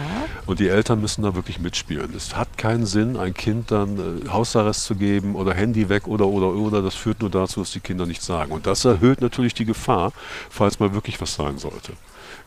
Und 0.46 0.60
die 0.60 0.68
Eltern 0.68 1.00
müssen 1.02 1.24
da 1.24 1.36
wirklich 1.36 1.60
mitspielen. 1.60 2.14
Es 2.16 2.36
hat 2.36 2.58
keinen 2.58 2.86
Sinn, 2.86 3.16
ein 3.18 3.34
Kind 3.34 3.72
dann 3.72 4.22
äh, 4.26 4.30
Hausarrest 4.30 4.84
zu 4.84 4.96
geben 4.96 5.36
oder 5.36 5.54
Handy 5.54 5.88
weg 5.90 6.08
oder 6.08 6.28
oder 6.28 6.48
oder. 6.54 6.82
Das 6.82 6.96
führt 6.96 7.22
nur 7.22 7.30
dazu, 7.30 7.62
dass 7.62 7.72
die 7.72 7.80
Kinder 7.80 8.06
nichts 8.06 8.26
sagen. 8.26 8.52
Und 8.52 8.68
das 8.68 8.84
erhöht 8.86 9.22
natürlich 9.22 9.54
die 9.54 9.66
Gefahr, 9.66 10.12
falls 10.50 10.80
mal 10.80 10.94
wirklich 10.94 11.22
was 11.22 11.36
sein 11.36 11.58
sollte. 11.58 11.94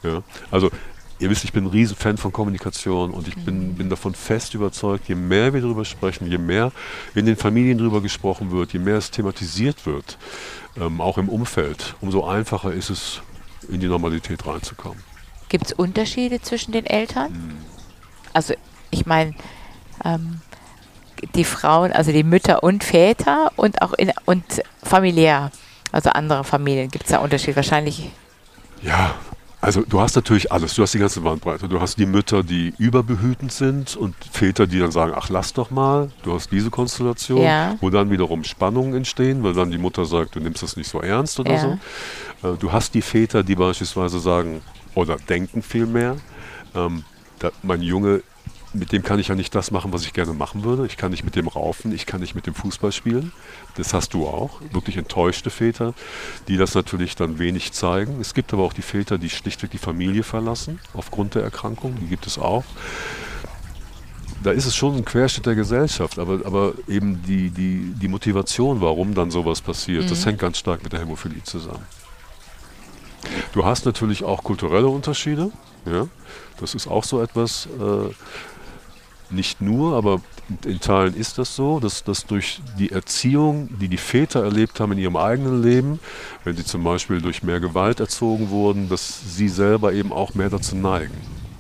Ja? 0.03 0.23
Also 0.51 0.71
ihr 1.19 1.31
wisst, 1.31 1.45
ich 1.45 1.53
bin 1.53 1.65
ein 1.65 1.71
Riesenfan 1.71 2.19
von 2.19 2.31
Kommunikation 2.33 3.11
und 3.13 3.27
ich 3.27 3.37
bin, 3.37 3.75
bin 3.75 3.89
davon 3.89 4.15
fest 4.15 4.53
überzeugt, 4.55 5.09
je 5.09 5.15
mehr 5.15 5.55
wir 5.55 5.63
darüber 5.63 5.87
sprechen, 5.87 6.31
je 6.31 6.37
mehr 6.37 6.73
in 7.15 7.25
den 7.25 7.37
Familien 7.37 7.79
darüber 7.79 8.03
gesprochen 8.03 8.51
wird, 8.51 8.75
je 8.75 8.79
mehr 8.79 8.97
es 8.99 9.11
thematisiert 9.11 9.87
wird, 9.87 10.19
ähm, 10.79 11.01
auch 11.01 11.17
im 11.17 11.31
Umfeld, 11.31 11.95
umso 12.03 12.27
einfacher 12.27 12.73
ist 12.73 12.91
es, 12.91 13.23
in 13.69 13.81
die 13.81 13.87
Normalität 13.87 14.47
reinzukommen. 14.47 15.03
Gibt 15.49 15.67
es 15.67 15.73
Unterschiede 15.73 16.41
zwischen 16.41 16.73
den 16.73 16.87
Eltern? 16.87 17.29
Hm. 17.29 17.57
Also 18.33 18.55
ich 18.91 19.07
meine, 19.07 19.35
ähm, 20.05 20.41
die 21.35 21.45
Frauen, 21.45 21.93
also 21.93 22.13
die 22.13 22.25
Mütter 22.25 22.63
und 22.63 22.85
Väter 22.85 23.53
und 23.57 23.81
auch 23.83 23.93
in 23.95 24.13
und 24.25 24.45
familiär, 24.83 25.51
also 25.93 26.11
andere 26.11 26.45
Familien, 26.45 26.91
gibt 26.91 27.05
es 27.05 27.11
da 27.11 27.19
Unterschied? 27.19 27.57
Wahrscheinlich. 27.57 28.11
Ja, 28.83 29.15
also 29.67 29.83
du 29.83 30.01
hast 30.01 30.15
natürlich 30.15 30.53
alles. 30.53 30.75
Du 30.77 30.83
hast 30.83 30.95
die 30.95 31.01
ganze 31.01 31.21
Bandbreite. 31.21 31.67
Du 31.69 31.81
hast 31.81 31.99
die 31.99 32.07
Mütter, 32.07 32.45
die 32.45 32.73
überbehütend 32.79 33.51
sind 33.51 33.97
und 33.97 34.15
Väter, 34.31 34.69
die 34.69 34.79
dann 34.79 34.93
sagen, 34.93 35.13
ach 35.17 35.29
lass 35.29 35.53
doch 35.55 35.73
mal. 35.73 36.09
Du 36.23 36.33
hast 36.35 36.53
diese 36.53 36.71
Konstellation, 36.71 37.43
Ja. 37.43 37.75
wo 37.81 37.91
dann 37.91 38.09
wiederum 38.13 38.45
Spannungen 38.45 38.95
entstehen, 38.95 39.43
weil 39.43 39.55
dann 39.55 39.73
die 39.73 39.79
Mutter 39.79 40.05
sagt, 40.05 40.37
du 40.37 40.41
nimmst 40.41 40.63
das 40.63 40.77
nicht 40.77 40.89
so 40.89 41.01
ernst 41.01 41.41
oder 41.41 41.55
Ja. 41.55 41.59
so. 41.59 42.49
Äh, 42.49 42.57
Du 42.59 42.71
hast 42.71 42.95
die 42.95 43.03
Väter, 43.03 43.43
die 43.43 43.57
beispielsweise 43.57 44.21
sagen 44.21 44.63
oder 44.95 45.17
denken 45.17 45.63
vielmehr, 45.63 46.17
ähm, 46.77 47.03
mein 47.65 47.83
Junge, 47.83 48.23
mit 48.79 48.93
dem 48.93 49.03
kann 49.03 49.19
ich 49.19 49.29
ja 49.29 49.35
nicht 49.35 49.55
das 49.55 49.71
machen, 49.71 49.93
was 49.93 50.03
ich 50.03 50.13
gerne 50.13 50.33
machen 50.33 50.65
würde. 50.65 50.87
Ich 50.87 50.97
kann 50.97 51.11
nicht 51.11 51.25
mit 51.25 51.37
dem 51.37 51.49
raufen, 51.49 51.93
ich 51.93 52.07
kann 52.07 52.21
nicht 52.21 52.35
mit 52.35 52.47
dem 52.47 52.55
Fußball 52.55 52.93
spielen. 52.93 53.33
Das 53.77 53.95
hast 53.95 54.15
du 54.15 54.27
auch. 54.27 54.61
Wirklich 54.73 54.97
enttäuschte 54.97 55.51
Väter, 55.51 55.95
die 56.49 56.57
das 56.57 56.75
natürlich 56.75 57.17
dann 57.17 57.39
wenig 57.39 57.73
zeigen. 57.73 58.21
Es 58.21 58.35
gibt 58.35 58.53
aber 58.53 58.63
auch 58.63 58.73
die 58.73 58.83
Väter, 58.83 59.19
die 59.19 59.31
schlichtweg 59.31 59.71
die 59.71 59.79
Familie 59.79 60.23
verlassen 60.23 60.79
aufgrund 60.95 61.35
der 61.35 61.43
Erkrankung. 61.43 61.97
Die 62.01 62.07
gibt 62.07 62.27
es 62.27 62.39
auch. 62.39 62.65
Da 64.43 64.53
ist 64.53 64.67
es 64.67 64.77
schon 64.77 64.97
ein 64.97 65.05
Querschnitt 65.05 65.47
der 65.47 65.55
Gesellschaft, 65.55 66.19
aber, 66.19 66.45
aber 66.45 66.75
eben 66.87 67.23
die, 67.23 67.51
die, 67.51 67.93
die 68.01 68.09
Motivation, 68.09 68.81
warum 68.81 69.15
dann 69.15 69.31
sowas 69.31 69.61
passiert, 69.61 70.11
das 70.11 70.25
hängt 70.25 70.39
ganz 70.39 70.59
stark 70.59 70.83
mit 70.83 70.93
der 70.93 71.01
Hämophilie 71.01 71.43
zusammen. 71.43 71.85
Du 73.53 73.65
hast 73.65 73.87
natürlich 73.87 74.23
auch 74.23 74.45
kulturelle 74.45 74.89
Unterschiede. 74.89 75.51
Ja? 75.85 76.07
Das 76.61 76.75
ist 76.75 76.87
auch 76.87 77.05
so 77.05 77.23
etwas, 77.23 77.67
äh, 77.67 78.13
nicht 79.31 79.61
nur, 79.61 79.97
aber 79.97 80.21
in, 80.65 80.71
in 80.73 80.81
Teilen 80.81 81.15
ist 81.15 81.39
das 81.39 81.57
so, 81.57 81.81
dass, 81.81 82.05
dass 82.05 82.27
durch 82.27 82.61
die 82.79 82.93
Erziehung, 82.93 83.69
die 83.81 83.89
die 83.89 83.97
Väter 83.97 84.45
erlebt 84.45 84.79
haben 84.81 84.93
in 84.93 84.99
ihrem 84.99 85.17
eigenen 85.17 85.63
Leben, 85.63 85.99
wenn 86.45 86.57
sie 86.57 86.65
zum 86.65 86.85
Beispiel 86.85 87.21
durch 87.21 87.43
mehr 87.43 87.61
Gewalt 87.61 88.01
erzogen 88.01 88.51
wurden, 88.51 88.89
dass 88.89 89.21
sie 89.37 89.49
selber 89.49 89.93
eben 89.93 90.13
auch 90.13 90.35
mehr 90.35 90.51
dazu 90.51 90.77
neigen 90.77 91.15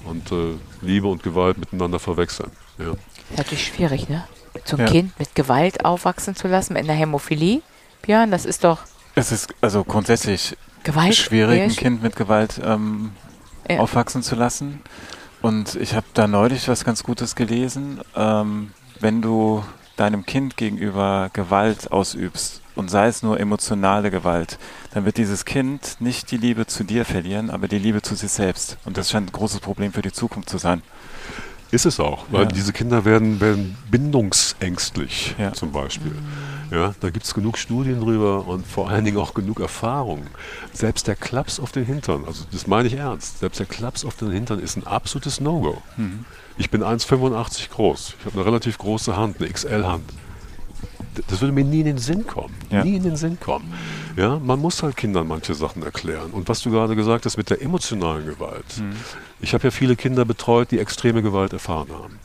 und 0.05 0.31
äh, 0.33 0.55
Liebe 0.83 1.09
und 1.09 1.23
Gewalt 1.23 1.59
miteinander 1.59 1.99
verwechseln. 1.99 2.51
Ja. 2.79 2.93
Ist 3.31 3.39
natürlich 3.39 3.67
schwierig, 3.67 4.09
ne? 4.09 4.25
So 4.65 4.77
ein 4.77 4.87
Ja. 4.87 4.91
Kind 4.91 5.19
mit 5.19 5.35
Gewalt 5.35 5.85
aufwachsen 5.85 6.35
zu 6.37 6.49
lassen, 6.49 6.75
mit 6.75 6.85
einer 6.85 6.93
Hämophilie. 6.95 7.61
Björn, 8.03 8.31
das 8.31 8.45
ist 8.45 8.63
doch 8.65 8.79
Es 9.17 9.33
ist 9.33 9.53
also 9.61 9.83
grundsätzlich 9.85 10.57
Gewalt. 10.85 11.15
schwierig, 11.17 11.61
ein 11.63 11.71
Kind 11.77 12.03
mit 12.03 12.15
Gewalt 12.17 12.61
ähm, 12.65 13.11
Ja. 13.69 13.81
aufwachsen 13.81 14.23
zu 14.23 14.37
lassen. 14.37 14.81
Und 15.47 15.77
ich 15.77 15.95
habe 15.95 16.07
da 16.13 16.27
neulich 16.27 16.67
was 16.67 16.85
ganz 16.85 17.05
Gutes 17.05 17.37
gelesen. 17.37 18.01
Ähm, 18.17 18.73
wenn 18.99 19.23
du 19.23 19.63
deinem 19.97 20.27
Kind 20.27 20.57
gegenüber 20.57 21.31
Gewalt 21.33 21.93
ausübst 21.93 22.63
und 22.75 22.91
sei 22.91 23.07
es 23.07 23.23
nur 23.23 23.39
emotionale 23.39 24.11
Gewalt, 24.11 24.59
dann 24.93 25.05
wird 25.05 25.19
dieses 25.19 25.45
Kind 25.45 25.99
nicht 26.01 26.33
die 26.33 26.37
Liebe 26.37 26.67
zu 26.67 26.83
dir 26.83 27.05
verlieren, 27.05 27.51
aber 27.51 27.69
die 27.69 27.79
Liebe 27.79 28.03
zu 28.03 28.17
sich 28.17 28.33
selbst. 28.33 28.77
Und 28.85 28.97
das 28.97 29.09
scheint 29.09 29.29
ein 29.31 29.33
großes 29.33 29.61
Problem 29.61 29.93
für 29.93 30.03
die 30.03 30.11
Zukunft 30.11 30.51
zu 30.51 30.59
sein. 30.59 30.83
Ist 31.71 31.87
es 31.87 32.01
auch, 32.01 32.25
weil 32.33 32.43
Ja. 32.43 32.49
diese 32.49 32.73
Kinder 32.73 33.05
werden, 33.05 33.41
werden 33.41 33.77
bindungsängstlich 33.89 35.37
Ja. 35.39 35.53
zum 35.53 35.71
Beispiel. 35.71 36.17
Ja, 36.71 36.95
da 37.01 37.11
gibt 37.11 37.25
es 37.25 37.35
genug 37.35 37.59
Studien 37.59 38.01
drüber 38.01 38.47
und 38.47 38.67
vor 38.67 38.89
allen 38.89 39.05
Dingen 39.05 39.19
auch 39.19 39.35
genug 39.35 39.61
Erfahrung. 39.61 40.27
Selbst 40.73 41.07
der 41.07 41.15
Klaps 41.15 41.61
auf 41.61 41.73
den 41.73 41.85
Hintern, 41.85 42.25
also 42.27 42.45
das 42.51 42.67
meine 42.67 42.89
ich 42.89 42.95
ernst, 42.95 43.39
selbst 43.39 43.59
der 43.59 43.67
Klaps 43.67 44.05
auf 44.05 44.17
den 44.17 44.31
Hintern 44.31 44.59
ist 44.59 44.77
ein 44.77 44.87
absolutes 44.87 45.41
No-Go. 45.41 45.83
Mhm. 45.97 46.25
Ich 46.59 46.71
bin 46.71 46.83
1,85 46.83 47.71
groß, 47.71 48.15
ich 48.19 48.27
habe 48.27 48.37
eine 48.37 48.47
relativ 48.47 48.79
große 48.79 49.17
Hand, 49.17 49.39
eine 49.39 49.49
XL-Hand. 49.49 50.05
Das 51.29 51.41
würde 51.41 51.53
mir 51.53 51.65
nie 51.65 51.81
in 51.81 51.87
den 51.87 51.99
Sinn 51.99 52.27
kommen. 52.27 52.55
Ja. 52.71 52.85
Nie 52.85 52.97
in 52.97 53.03
den 53.03 53.17
Sinn 53.17 53.39
kommen. 53.41 53.73
Ja, 54.17 54.39
man 54.39 54.61
muss 54.61 54.83
halt 54.83 54.97
Kindern 54.97 55.27
manche 55.27 55.55
Sachen 55.55 55.83
erklären. 55.83 56.31
Und 56.33 56.47
was 56.49 56.61
du 56.61 56.71
gerade 56.71 56.95
gesagt 56.95 57.25
hast 57.25 57.39
mit 57.39 57.49
der 57.49 57.63
emotionalen 57.63 58.27
Gewalt. 58.27 58.83
Ich 59.41 59.55
habe 59.55 59.65
ja 59.65 59.71
viele 59.71 59.97
Kinder 59.97 60.27
betreut, 60.27 60.71
die 60.71 60.79
extreme 60.79 61.23
Gewalt 61.23 61.55
erfahren 61.55 61.89
haben. 61.91 62.19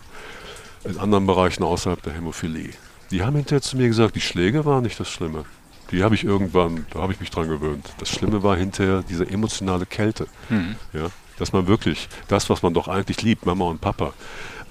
In 0.83 1.00
anderen 1.00 1.25
Bereichen 1.25 1.63
außerhalb 1.63 2.01
der 2.01 2.13
Hämophilie. 2.13 2.71
Die 3.12 3.24
haben 3.24 3.36
hinterher 3.36 3.62
zu 3.62 3.77
mir 3.77 3.88
gesagt, 3.88 4.15
die 4.15 4.22
Schläge 4.22 4.65
waren 4.65 4.84
nicht 4.84 5.00
das 5.00 5.10
Schlimme. 5.10 5.46
Die 5.91 6.03
habe 6.03 6.15
ich 6.15 6.24
irgendwann, 6.24 6.86
da 6.91 7.00
habe 7.00 7.12
ich 7.12 7.20
mich 7.20 7.30
dran 7.30 7.50
gewöhnt. 7.50 7.89
Das 8.00 8.10
Schlimme 8.10 8.44
war 8.44 8.56
hinterher 8.56 9.03
diese 9.08 9.30
emotionale 9.30 9.86
Kälte. 9.86 10.27
Mhm. 10.50 10.77
Ja, 10.94 11.08
dass 11.38 11.51
man 11.51 11.68
wirklich 11.68 12.08
das, 12.30 12.50
was 12.50 12.62
man 12.63 12.74
doch 12.74 12.88
eigentlich 12.88 13.22
liebt, 13.22 13.46
Mama 13.46 13.65
und 13.65 13.82
Papa, 13.82 14.13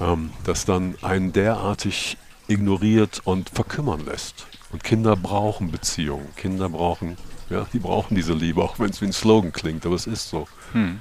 ähm, 0.00 0.30
das 0.44 0.64
dann 0.64 0.94
einen 1.02 1.32
derartig 1.32 2.16
ignoriert 2.48 3.20
und 3.24 3.50
verkümmern 3.50 4.04
lässt. 4.06 4.46
Und 4.72 4.82
Kinder 4.82 5.16
brauchen 5.16 5.70
Beziehungen. 5.70 6.28
Kinder 6.36 6.70
brauchen, 6.70 7.18
ja, 7.50 7.66
die 7.72 7.78
brauchen 7.78 8.14
diese 8.14 8.32
Liebe, 8.32 8.62
auch 8.62 8.78
wenn 8.78 8.90
es 8.90 9.02
wie 9.02 9.06
ein 9.06 9.12
Slogan 9.12 9.52
klingt, 9.52 9.84
aber 9.84 9.96
es 9.96 10.06
ist 10.06 10.30
so. 10.30 10.48
Hm. 10.72 11.00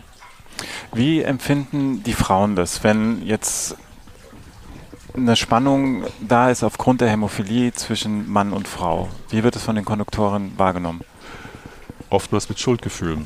Wie 0.94 1.22
empfinden 1.22 2.04
die 2.04 2.14
Frauen 2.14 2.58
das, 2.58 2.84
wenn 2.84 3.26
jetzt 3.26 3.78
eine 5.20 5.36
Spannung 5.36 6.04
da 6.22 6.50
ist 6.50 6.64
aufgrund 6.64 7.02
der 7.02 7.10
Hämophilie 7.10 7.74
zwischen 7.74 8.30
Mann 8.30 8.54
und 8.54 8.68
Frau? 8.68 9.10
Wie 9.30 9.44
wird 9.44 9.56
es 9.56 9.64
von 9.64 9.76
den 9.76 9.86
Konduktoren 9.86 10.54
wahrgenommen? 10.58 11.02
Oftmals 12.10 12.50
mit 12.50 12.60
Schuldgefühlen. 12.60 13.26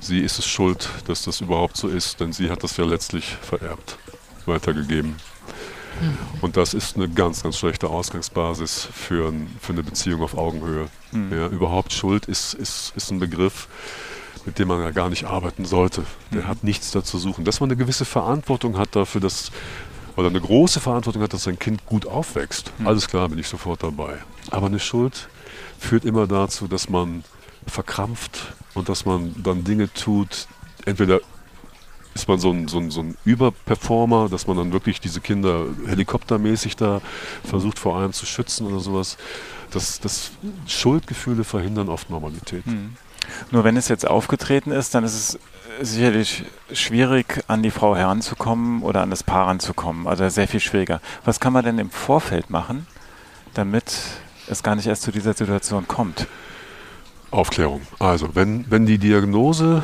Sie 0.00 0.18
ist 0.20 0.38
es 0.38 0.46
schuld, 0.46 0.88
dass 1.06 1.22
das 1.22 1.40
überhaupt 1.40 1.76
so 1.76 1.88
ist, 1.88 2.20
denn 2.20 2.32
sie 2.32 2.50
hat 2.50 2.62
das 2.64 2.76
ja 2.76 2.84
letztlich 2.84 3.36
vererbt, 3.40 3.98
weitergegeben. 4.46 5.16
Und 6.40 6.56
das 6.56 6.74
ist 6.74 6.96
eine 6.96 7.08
ganz, 7.08 7.42
ganz 7.44 7.56
schlechte 7.58 7.88
Ausgangsbasis 7.88 8.88
für, 8.92 9.28
ein, 9.28 9.48
für 9.60 9.72
eine 9.72 9.84
Beziehung 9.84 10.22
auf 10.22 10.36
Augenhöhe. 10.36 10.88
Hm. 11.10 11.30
Ja, 11.32 11.46
überhaupt 11.46 11.92
Schuld 11.92 12.26
ist, 12.26 12.54
ist, 12.54 12.92
ist 12.96 13.10
ein 13.12 13.20
Begriff, 13.20 13.68
mit 14.44 14.58
dem 14.58 14.68
man 14.68 14.80
ja 14.80 14.90
gar 14.90 15.08
nicht 15.08 15.24
arbeiten 15.26 15.64
sollte. 15.64 16.04
Der 16.32 16.42
Mhm. 16.42 16.48
hat 16.48 16.64
nichts 16.64 16.90
dazu 16.90 17.18
suchen. 17.18 17.44
Dass 17.44 17.60
man 17.60 17.70
eine 17.70 17.76
gewisse 17.76 18.04
Verantwortung 18.04 18.78
hat 18.78 18.96
dafür, 18.96 19.20
dass 19.20 19.52
oder 20.16 20.28
eine 20.28 20.40
große 20.40 20.80
Verantwortung 20.80 21.22
hat, 21.22 21.32
dass 21.32 21.44
sein 21.44 21.58
Kind 21.58 21.86
gut 21.86 22.06
aufwächst. 22.06 22.72
Mhm. 22.78 22.86
Alles 22.86 23.08
klar, 23.08 23.28
bin 23.28 23.38
ich 23.38 23.48
sofort 23.48 23.82
dabei. 23.82 24.18
Aber 24.50 24.66
eine 24.66 24.78
Schuld 24.78 25.28
führt 25.78 26.04
immer 26.04 26.26
dazu, 26.26 26.68
dass 26.68 26.88
man 26.88 27.24
verkrampft 27.66 28.54
und 28.74 28.88
dass 28.88 29.04
man 29.04 29.34
dann 29.42 29.64
Dinge 29.64 29.92
tut, 29.92 30.46
entweder 30.84 31.20
ist 32.14 32.28
man 32.28 32.38
so 32.38 32.50
ein, 32.50 32.68
so, 32.68 32.78
ein, 32.78 32.90
so 32.90 33.00
ein 33.00 33.16
Überperformer, 33.24 34.28
dass 34.28 34.46
man 34.46 34.56
dann 34.56 34.72
wirklich 34.72 35.00
diese 35.00 35.20
Kinder 35.20 35.66
helikoptermäßig 35.86 36.76
da 36.76 37.00
versucht 37.42 37.78
vor 37.78 37.96
allem 37.96 38.12
zu 38.12 38.26
schützen 38.26 38.66
oder 38.66 38.80
sowas. 38.80 39.16
Das, 39.70 39.98
das 40.00 40.32
Schuldgefühle 40.66 41.44
verhindern 41.44 41.88
oft 41.88 42.10
Normalität. 42.10 42.66
Hm. 42.66 42.96
Nur 43.50 43.64
wenn 43.64 43.76
es 43.76 43.88
jetzt 43.88 44.06
aufgetreten 44.06 44.70
ist, 44.70 44.94
dann 44.94 45.04
ist 45.04 45.14
es 45.14 45.38
sicherlich 45.80 46.44
schwierig, 46.72 47.42
an 47.48 47.62
die 47.62 47.70
Frau 47.70 47.96
heranzukommen 47.96 48.82
oder 48.82 49.02
an 49.02 49.10
das 49.10 49.22
Paar 49.22 49.48
ranzukommen. 49.48 50.06
Also 50.06 50.28
sehr 50.28 50.48
viel 50.48 50.60
schwieriger. 50.60 51.00
Was 51.24 51.40
kann 51.40 51.52
man 51.52 51.64
denn 51.64 51.78
im 51.78 51.90
Vorfeld 51.90 52.50
machen, 52.50 52.86
damit 53.54 53.92
es 54.48 54.62
gar 54.62 54.74
nicht 54.76 54.86
erst 54.86 55.02
zu 55.02 55.12
dieser 55.12 55.32
Situation 55.34 55.88
kommt? 55.88 56.26
Aufklärung. 57.30 57.80
Also, 57.98 58.34
wenn, 58.34 58.66
wenn 58.70 58.84
die 58.84 58.98
Diagnose 58.98 59.82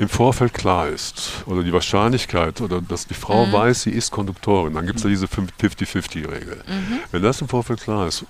im 0.00 0.08
Vorfeld 0.08 0.52
klar 0.52 0.88
ist 0.88 1.44
oder 1.46 1.62
die 1.62 1.72
Wahrscheinlichkeit 1.72 2.60
oder 2.60 2.80
dass 2.80 3.06
die 3.06 3.14
Frau 3.14 3.46
Mhm. 3.46 3.52
weiß, 3.52 3.82
sie 3.82 3.90
ist 3.90 4.10
Konduktorin, 4.10 4.74
dann 4.74 4.86
gibt 4.86 4.98
es 4.98 5.04
ja 5.04 5.10
diese 5.10 5.26
50-50-Regel. 5.26 6.56
Mhm. 6.66 6.98
Wenn 7.12 7.22
das 7.22 7.40
im 7.40 7.48
Vorfeld 7.48 7.80
klar 7.82 8.06
ist, 8.08 8.24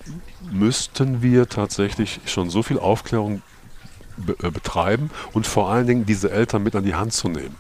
müssten 0.51 1.23
wir 1.23 1.49
tatsächlich 1.49 2.21
schon 2.27 2.51
so 2.51 2.63
viel 2.63 2.79
Aufklärung 2.79 3.43
be 4.19 4.37
äh, 4.43 4.51
betreiben 4.51 5.11
und 5.33 5.47
vor 5.47 5.71
allen 5.71 5.87
Dingen 5.87 6.07
diese 6.07 6.31
Eltern 6.31 6.63
mit 6.63 6.75
an 6.77 6.85
die 6.85 6.95
Hand 6.95 7.13
zu 7.13 7.29
nehmen. 7.29 7.55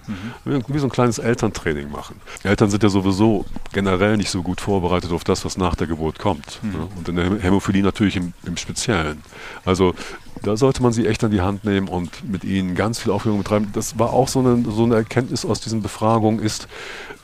Wie 0.44 0.60
wie 0.68 0.78
so 0.78 0.86
ein 0.86 0.90
kleines 0.90 1.18
Elterntraining 1.18 1.90
machen. 1.90 2.20
Eltern 2.42 2.70
sind 2.70 2.82
ja 2.82 2.88
sowieso 2.88 3.44
generell 3.72 4.16
nicht 4.16 4.30
so 4.30 4.42
gut 4.42 4.60
vorbereitet 4.60 5.12
auf 5.12 5.24
das, 5.24 5.44
was 5.44 5.56
nach 5.56 5.74
der 5.74 5.86
Geburt 5.86 6.18
kommt. 6.18 6.60
Mhm. 6.62 6.70
Ne? 6.70 6.88
Und 6.96 7.08
in 7.08 7.16
der 7.16 7.26
Häm- 7.26 7.40
Hämophilie 7.40 7.82
natürlich 7.82 8.16
im, 8.16 8.32
im 8.44 8.56
Speziellen. 8.56 9.22
Also 9.64 9.94
da 10.42 10.56
sollte 10.56 10.82
man 10.82 10.92
sie 10.92 11.06
echt 11.06 11.24
an 11.24 11.30
die 11.32 11.40
Hand 11.40 11.64
nehmen 11.64 11.88
und 11.88 12.28
mit 12.30 12.44
ihnen 12.44 12.74
ganz 12.74 12.98
viel 13.00 13.10
Aufklärung 13.10 13.42
betreiben. 13.42 13.70
Das 13.72 13.98
war 13.98 14.12
auch 14.12 14.28
so 14.28 14.38
eine, 14.38 14.64
so 14.70 14.84
eine 14.84 14.94
Erkenntnis 14.94 15.44
aus 15.44 15.60
diesen 15.60 15.82
Befragungen 15.82 16.40
ist, 16.40 16.68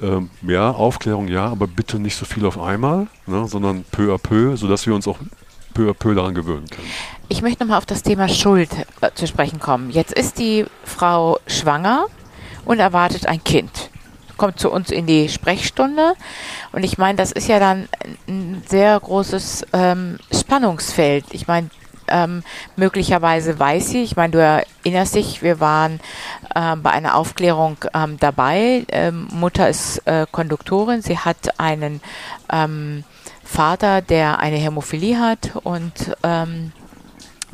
ähm, 0.02 0.30
ja, 0.42 0.70
Aufklärung 0.72 1.28
ja, 1.28 1.46
aber 1.46 1.68
bitte 1.68 1.98
nicht 2.00 2.16
so 2.16 2.24
viel 2.24 2.44
auf 2.44 2.58
einmal, 2.60 3.06
ne, 3.26 3.46
sondern 3.46 3.84
peu 3.92 4.12
à 4.12 4.18
peu, 4.18 4.56
sodass 4.56 4.86
wir 4.86 4.94
uns 4.94 5.06
auch 5.06 5.18
peu 5.74 5.88
à 5.90 5.94
peu 5.94 6.14
daran 6.14 6.34
gewöhnen 6.34 6.68
können. 6.68 6.88
Ich 7.28 7.40
möchte 7.40 7.62
nochmal 7.62 7.78
auf 7.78 7.86
das 7.86 8.02
Thema 8.02 8.28
Schuld 8.28 8.70
äh, 9.00 9.10
zu 9.14 9.26
sprechen 9.26 9.58
kommen. 9.58 9.90
Jetzt 9.90 10.12
ist 10.12 10.38
die 10.38 10.66
Frau 10.84 11.38
schwanger 11.46 12.06
und 12.64 12.80
erwartet 12.80 13.26
ein 13.26 13.42
Kind. 13.42 13.90
Kommt 14.36 14.58
zu 14.58 14.70
uns 14.70 14.90
in 14.90 15.06
die 15.06 15.28
Sprechstunde. 15.28 16.14
Und 16.72 16.84
ich 16.84 16.98
meine, 16.98 17.16
das 17.16 17.32
ist 17.32 17.48
ja 17.48 17.58
dann 17.58 17.88
ein 18.28 18.62
sehr 18.68 18.98
großes 19.00 19.66
ähm, 19.72 20.18
Spannungsfeld. 20.32 21.24
Ich 21.30 21.46
meine, 21.46 21.70
ähm, 22.08 22.42
möglicherweise 22.76 23.58
weiß 23.58 23.88
sie, 23.88 24.02
ich 24.02 24.16
meine, 24.16 24.32
du 24.32 24.38
erinnerst 24.84 25.14
dich, 25.14 25.42
wir 25.42 25.60
waren 25.60 26.00
ähm, 26.54 26.82
bei 26.82 26.90
einer 26.90 27.16
Aufklärung 27.16 27.78
ähm, 27.94 28.18
dabei. 28.20 28.84
Ähm, 28.88 29.28
Mutter 29.32 29.68
ist 29.68 30.06
äh, 30.06 30.26
Konduktorin, 30.30 31.00
sie 31.00 31.18
hat 31.18 31.58
einen 31.58 32.02
ähm, 32.52 33.04
Vater, 33.42 34.02
der 34.02 34.40
eine 34.40 34.56
Hämophilie 34.56 35.18
hat 35.18 35.52
und 35.62 36.16
ähm, 36.22 36.72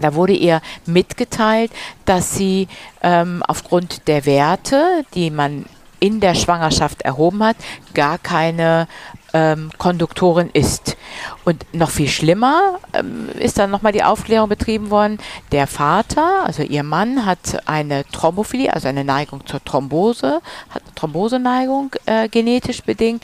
da 0.00 0.14
wurde 0.14 0.32
ihr 0.32 0.60
mitgeteilt, 0.86 1.70
dass 2.04 2.34
sie 2.34 2.68
ähm, 3.02 3.42
aufgrund 3.46 4.08
der 4.08 4.26
Werte, 4.26 5.04
die 5.14 5.30
man 5.30 5.66
in 6.00 6.20
der 6.20 6.34
Schwangerschaft 6.34 7.02
erhoben 7.02 7.44
hat, 7.44 7.56
gar 7.94 8.18
keine 8.18 8.88
ähm, 9.32 9.70
Konduktorin 9.78 10.50
ist. 10.52 10.96
Und 11.44 11.64
noch 11.72 11.90
viel 11.90 12.08
schlimmer 12.08 12.78
ähm, 12.92 13.28
ist 13.38 13.58
dann 13.58 13.70
nochmal 13.70 13.92
die 13.92 14.02
Aufklärung 14.02 14.48
betrieben 14.48 14.90
worden. 14.90 15.18
Der 15.52 15.66
Vater, 15.66 16.44
also 16.44 16.62
ihr 16.62 16.82
Mann, 16.82 17.26
hat 17.26 17.68
eine 17.68 18.04
Thrombophilie, 18.06 18.72
also 18.72 18.88
eine 18.88 19.04
Neigung 19.04 19.46
zur 19.46 19.62
Thrombose, 19.62 20.40
hat 20.70 20.82
eine 20.82 20.94
Thromboseneigung 20.94 21.92
äh, 22.06 22.28
genetisch 22.28 22.82
bedingt. 22.82 23.22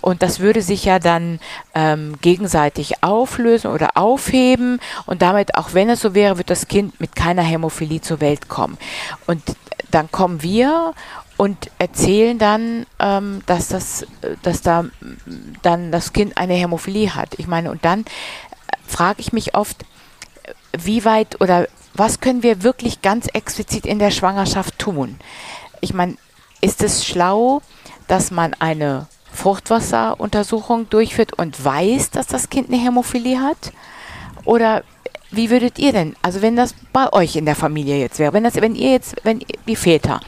Und 0.00 0.22
das 0.22 0.40
würde 0.40 0.62
sich 0.62 0.84
ja 0.84 0.98
dann 0.98 1.40
ähm, 1.74 2.16
gegenseitig 2.20 3.02
auflösen 3.02 3.70
oder 3.70 3.96
aufheben. 3.96 4.80
Und 5.06 5.22
damit, 5.22 5.56
auch 5.56 5.74
wenn 5.74 5.90
es 5.90 6.00
so 6.00 6.14
wäre, 6.14 6.38
wird 6.38 6.50
das 6.50 6.68
Kind 6.68 7.00
mit 7.00 7.16
keiner 7.16 7.42
Hämophilie 7.42 8.00
zur 8.00 8.20
Welt 8.20 8.48
kommen. 8.48 8.78
Und 9.26 9.42
dann 9.90 10.10
kommen 10.10 10.42
wir 10.42 10.94
und 11.36 11.70
erzählen 11.78 12.38
dann, 12.38 12.84
ähm, 12.98 13.42
dass 13.46 13.68
das, 13.68 14.06
dass 14.42 14.60
da 14.60 14.82
mm, 14.82 14.90
dann 15.62 15.92
das 15.92 16.12
Kind 16.12 16.36
eine 16.36 16.54
Hämophilie 16.54 17.14
hat. 17.14 17.38
Ich 17.38 17.46
meine, 17.46 17.70
und 17.70 17.84
dann 17.84 18.00
äh, 18.00 18.04
frage 18.86 19.20
ich 19.20 19.32
mich 19.32 19.54
oft, 19.54 19.82
äh, 20.42 20.52
wie 20.76 21.04
weit 21.04 21.40
oder 21.40 21.68
was 21.94 22.20
können 22.20 22.42
wir 22.42 22.62
wirklich 22.62 23.02
ganz 23.02 23.28
explizit 23.32 23.86
in 23.86 23.98
der 23.98 24.10
Schwangerschaft 24.10 24.78
tun? 24.78 25.18
Ich 25.80 25.94
meine, 25.94 26.16
ist 26.60 26.82
es 26.82 27.06
schlau, 27.06 27.62
dass 28.08 28.30
man 28.30 28.54
eine 28.54 29.06
Fruchtwasseruntersuchung 29.38 30.90
durchführt 30.90 31.32
und 31.32 31.64
weiß, 31.64 32.10
dass 32.10 32.26
das 32.26 32.50
Kind 32.50 32.68
eine 32.68 32.82
Hämophilie 32.82 33.40
hat? 33.40 33.72
Oder 34.44 34.82
wie 35.30 35.50
würdet 35.50 35.78
ihr 35.78 35.92
denn, 35.92 36.16
also 36.22 36.42
wenn 36.42 36.56
das 36.56 36.74
bei 36.92 37.12
euch 37.12 37.36
in 37.36 37.44
der 37.44 37.54
Familie 37.54 37.98
jetzt 37.98 38.18
wäre, 38.18 38.32
wenn 38.32 38.44
das, 38.44 38.56
wenn 38.56 38.74
ihr 38.74 38.92
jetzt, 38.92 39.16
wenn 39.22 39.40
wie 39.64 39.76
Väter, 39.76 40.20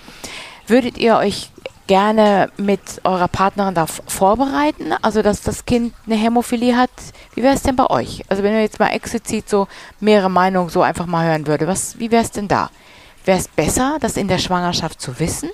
würdet 0.67 0.99
ihr 0.99 1.17
euch 1.17 1.51
gerne 1.87 2.53
mit 2.57 3.01
eurer 3.03 3.27
Partnerin 3.27 3.75
darauf 3.75 4.01
vorbereiten, 4.07 4.93
also 5.03 5.23
dass 5.23 5.43
das 5.43 5.65
Kind 5.65 5.93
eine 6.07 6.15
Hämophilie 6.15 6.77
hat? 6.77 6.91
Wie 7.35 7.43
wäre 7.43 7.55
es 7.55 7.63
denn 7.63 7.75
bei 7.75 7.91
euch? 7.91 8.23
Also 8.29 8.45
wenn 8.45 8.53
ihr 8.53 8.61
jetzt 8.61 8.79
mal 8.79 8.91
explizit 8.91 9.49
so 9.49 9.67
mehrere 9.99 10.31
Meinungen 10.31 10.69
so 10.69 10.83
einfach 10.83 11.07
mal 11.07 11.27
hören 11.27 11.49
würde, 11.49 11.67
was, 11.67 11.99
wie 11.99 12.13
wäre 12.13 12.23
es 12.23 12.31
denn 12.31 12.47
da? 12.47 12.71
Wäre 13.25 13.39
es 13.39 13.49
besser, 13.49 13.97
das 14.01 14.17
in 14.17 14.29
der 14.29 14.39
Schwangerschaft 14.39 15.01
zu 15.01 15.19
wissen? 15.19 15.51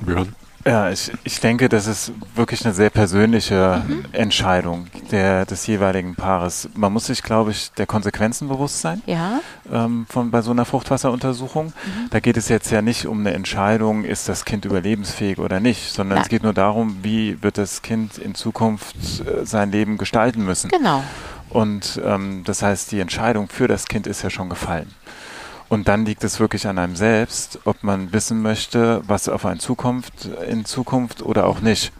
Björn? 0.00 0.34
Ja, 0.64 0.90
ich, 0.90 1.10
ich 1.24 1.40
denke, 1.40 1.68
das 1.68 1.86
ist 1.86 2.12
wirklich 2.34 2.64
eine 2.64 2.74
sehr 2.74 2.90
persönliche 2.90 3.82
Entscheidung 4.12 4.86
der, 5.10 5.44
des 5.44 5.66
jeweiligen 5.66 6.14
Paares. 6.14 6.68
Man 6.74 6.92
muss 6.92 7.06
sich, 7.06 7.22
glaube 7.22 7.50
ich, 7.50 7.72
der 7.72 7.86
Konsequenzen 7.86 8.48
bewusst 8.48 8.80
sein 8.80 9.02
Ja? 9.06 9.40
ähm, 9.72 10.06
von, 10.08 10.30
bei 10.30 10.42
so 10.42 10.50
einer 10.52 10.64
Fruchtwasseruntersuchung. 10.64 11.72
Da 12.10 12.20
geht 12.20 12.36
es 12.36 12.48
jetzt 12.48 12.70
ja 12.70 12.82
nicht 12.82 13.06
um 13.06 13.20
eine 13.20 13.32
Entscheidung, 13.32 14.04
ist 14.04 14.28
das 14.28 14.44
Kind 14.44 14.64
überlebensfähig 14.64 15.38
oder 15.38 15.60
nicht, 15.60 15.92
sondern 15.92 16.16
Nein. 16.16 16.22
es 16.22 16.28
geht 16.28 16.42
nur 16.42 16.54
darum, 16.54 16.98
wie 17.02 17.42
wird 17.42 17.58
das 17.58 17.82
Kind 17.82 18.18
in 18.18 18.34
Zukunft 18.34 18.96
äh, 19.20 19.44
sein 19.44 19.72
Leben 19.72 19.98
gestalten 19.98 20.44
müssen. 20.44 20.70
Genau. 20.70 21.02
Und 21.48 22.00
ähm, 22.04 22.42
das 22.44 22.62
heißt, 22.62 22.92
die 22.92 23.00
Entscheidung 23.00 23.48
für 23.48 23.68
das 23.68 23.86
Kind 23.86 24.06
ist 24.06 24.22
ja 24.22 24.30
schon 24.30 24.48
gefallen. 24.48 24.90
Und 25.72 25.88
dann 25.88 26.04
liegt 26.04 26.22
es 26.22 26.38
wirklich 26.38 26.66
an 26.66 26.76
einem 26.76 26.96
selbst, 26.96 27.60
ob 27.64 27.82
man 27.82 28.12
wissen 28.12 28.42
möchte, 28.42 29.00
was 29.06 29.30
auf 29.30 29.46
einen 29.46 29.58
zukommt 29.58 30.28
in 30.46 30.66
Zukunft 30.66 31.22
oder 31.22 31.46
auch 31.46 31.60
nicht. 31.60 31.92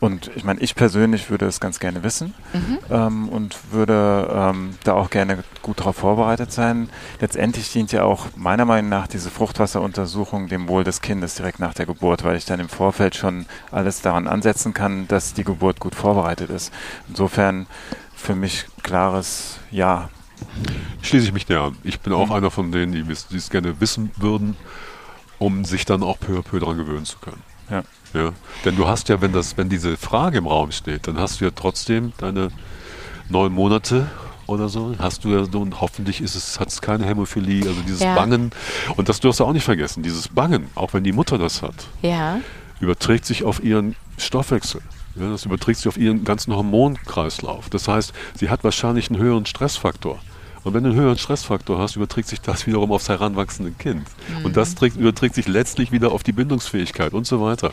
Und 0.00 0.30
ich 0.36 0.44
meine, 0.44 0.60
ich 0.60 0.74
persönlich 0.74 1.30
würde 1.30 1.46
es 1.46 1.58
ganz 1.58 1.80
gerne 1.80 2.02
wissen 2.02 2.34
Mhm. 2.52 2.78
ähm, 2.90 3.28
und 3.30 3.56
würde 3.72 4.28
ähm, 4.30 4.74
da 4.84 4.92
auch 4.92 5.08
gerne 5.08 5.42
gut 5.62 5.80
darauf 5.80 5.96
vorbereitet 5.96 6.52
sein. 6.52 6.90
Letztendlich 7.18 7.72
dient 7.72 7.90
ja 7.90 8.02
auch 8.04 8.26
meiner 8.36 8.66
Meinung 8.66 8.90
nach 8.90 9.06
diese 9.06 9.30
Fruchtwasseruntersuchung 9.30 10.48
dem 10.48 10.68
Wohl 10.68 10.84
des 10.84 11.00
Kindes 11.00 11.36
direkt 11.36 11.58
nach 11.58 11.72
der 11.72 11.86
Geburt, 11.86 12.22
weil 12.22 12.36
ich 12.36 12.44
dann 12.44 12.60
im 12.60 12.68
Vorfeld 12.68 13.16
schon 13.16 13.46
alles 13.72 14.02
daran 14.02 14.28
ansetzen 14.28 14.74
kann, 14.74 15.08
dass 15.08 15.32
die 15.32 15.44
Geburt 15.44 15.80
gut 15.80 15.94
vorbereitet 15.94 16.50
ist. 16.50 16.70
Insofern 17.08 17.66
für 18.14 18.34
mich 18.34 18.66
klares 18.82 19.58
Ja. 19.70 20.10
Schließe 21.02 21.26
ich 21.26 21.32
mich 21.32 21.48
näher 21.48 21.62
an. 21.62 21.76
Ich 21.84 22.00
bin 22.00 22.12
auch 22.12 22.26
Mhm. 22.26 22.32
einer 22.32 22.50
von 22.50 22.72
denen, 22.72 22.92
die 22.92 23.04
es 23.36 23.50
gerne 23.50 23.80
wissen 23.80 24.10
würden, 24.16 24.56
um 25.38 25.64
sich 25.64 25.84
dann 25.84 26.02
auch 26.02 26.18
peu 26.18 26.38
à 26.38 26.42
peu 26.42 26.58
daran 26.58 26.76
gewöhnen 26.78 27.04
zu 27.04 27.18
können. 27.18 27.42
Ja. 27.70 27.82
Ja. 28.14 28.32
Denn 28.64 28.76
du 28.76 28.86
hast 28.86 29.08
ja, 29.08 29.20
wenn, 29.20 29.32
das, 29.32 29.56
wenn 29.56 29.68
diese 29.68 29.96
Frage 29.96 30.38
im 30.38 30.46
Raum 30.46 30.72
steht, 30.72 31.06
dann 31.06 31.18
hast 31.18 31.40
du 31.40 31.44
ja 31.44 31.50
trotzdem 31.54 32.12
deine 32.18 32.48
neun 33.28 33.52
Monate 33.52 34.06
oder 34.46 34.68
so, 34.68 34.94
hast 34.98 35.24
du 35.24 35.30
ja 35.30 35.44
so, 35.44 35.60
und 35.60 35.80
hoffentlich 35.80 36.20
ist 36.20 36.36
es, 36.36 36.60
hat 36.60 36.68
es 36.68 36.80
keine 36.80 37.04
Hämophilie, 37.04 37.68
also 37.68 37.82
dieses 37.82 38.00
Ja. 38.00 38.14
Bangen. 38.14 38.50
Und 38.96 39.08
das 39.08 39.18
darfst 39.20 39.40
du 39.40 39.44
auch 39.44 39.52
nicht 39.52 39.64
vergessen, 39.64 40.02
dieses 40.04 40.28
Bangen, 40.28 40.68
auch 40.76 40.94
wenn 40.94 41.02
die 41.04 41.12
Mutter 41.12 41.36
das 41.38 41.62
hat, 41.62 41.88
Ja. 42.02 42.38
überträgt 42.80 43.24
sich 43.26 43.42
auf 43.44 43.62
ihren 43.62 43.96
Stoffwechsel. 44.18 44.80
Ja, 45.18 45.30
das 45.30 45.44
überträgt 45.44 45.78
sich 45.78 45.88
auf 45.88 45.96
ihren 45.96 46.24
ganzen 46.24 46.54
Hormonkreislauf. 46.54 47.70
Das 47.70 47.88
heißt, 47.88 48.12
sie 48.34 48.50
hat 48.50 48.64
wahrscheinlich 48.64 49.10
einen 49.10 49.20
höheren 49.20 49.46
Stressfaktor. 49.46 50.18
Und 50.64 50.74
wenn 50.74 50.82
du 50.82 50.90
einen 50.90 50.98
höheren 50.98 51.16
Stressfaktor 51.16 51.78
hast, 51.78 51.96
überträgt 51.96 52.28
sich 52.28 52.40
das 52.40 52.66
wiederum 52.66 52.92
aufs 52.92 53.08
heranwachsende 53.08 53.72
Kind. 53.72 54.06
Und 54.42 54.56
das 54.56 54.74
trägt, 54.74 54.96
überträgt 54.96 55.34
sich 55.36 55.48
letztlich 55.48 55.92
wieder 55.92 56.12
auf 56.12 56.22
die 56.22 56.32
Bindungsfähigkeit 56.32 57.14
und 57.14 57.26
so 57.26 57.40
weiter. 57.40 57.72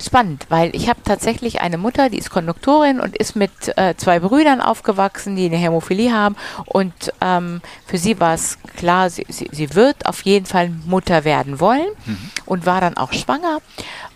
Spannend, 0.00 0.46
weil 0.48 0.74
ich 0.74 0.88
habe 0.88 1.00
tatsächlich 1.04 1.60
eine 1.60 1.76
Mutter, 1.76 2.08
die 2.08 2.16
ist 2.16 2.30
Konduktorin 2.30 3.00
und 3.00 3.16
ist 3.16 3.36
mit 3.36 3.50
äh, 3.76 3.94
zwei 3.96 4.18
Brüdern 4.20 4.62
aufgewachsen, 4.62 5.36
die 5.36 5.46
eine 5.46 5.56
Hämophilie 5.56 6.12
haben. 6.12 6.36
Und 6.64 7.12
ähm, 7.20 7.60
für 7.86 7.98
sie 7.98 8.18
war 8.18 8.34
es 8.34 8.58
klar, 8.76 9.10
sie, 9.10 9.26
sie, 9.28 9.48
sie 9.52 9.74
wird 9.74 10.06
auf 10.06 10.22
jeden 10.22 10.46
Fall 10.46 10.70
Mutter 10.86 11.24
werden 11.24 11.60
wollen 11.60 11.88
und 12.46 12.64
war 12.64 12.80
dann 12.80 12.96
auch 12.96 13.12
schwanger. 13.12 13.58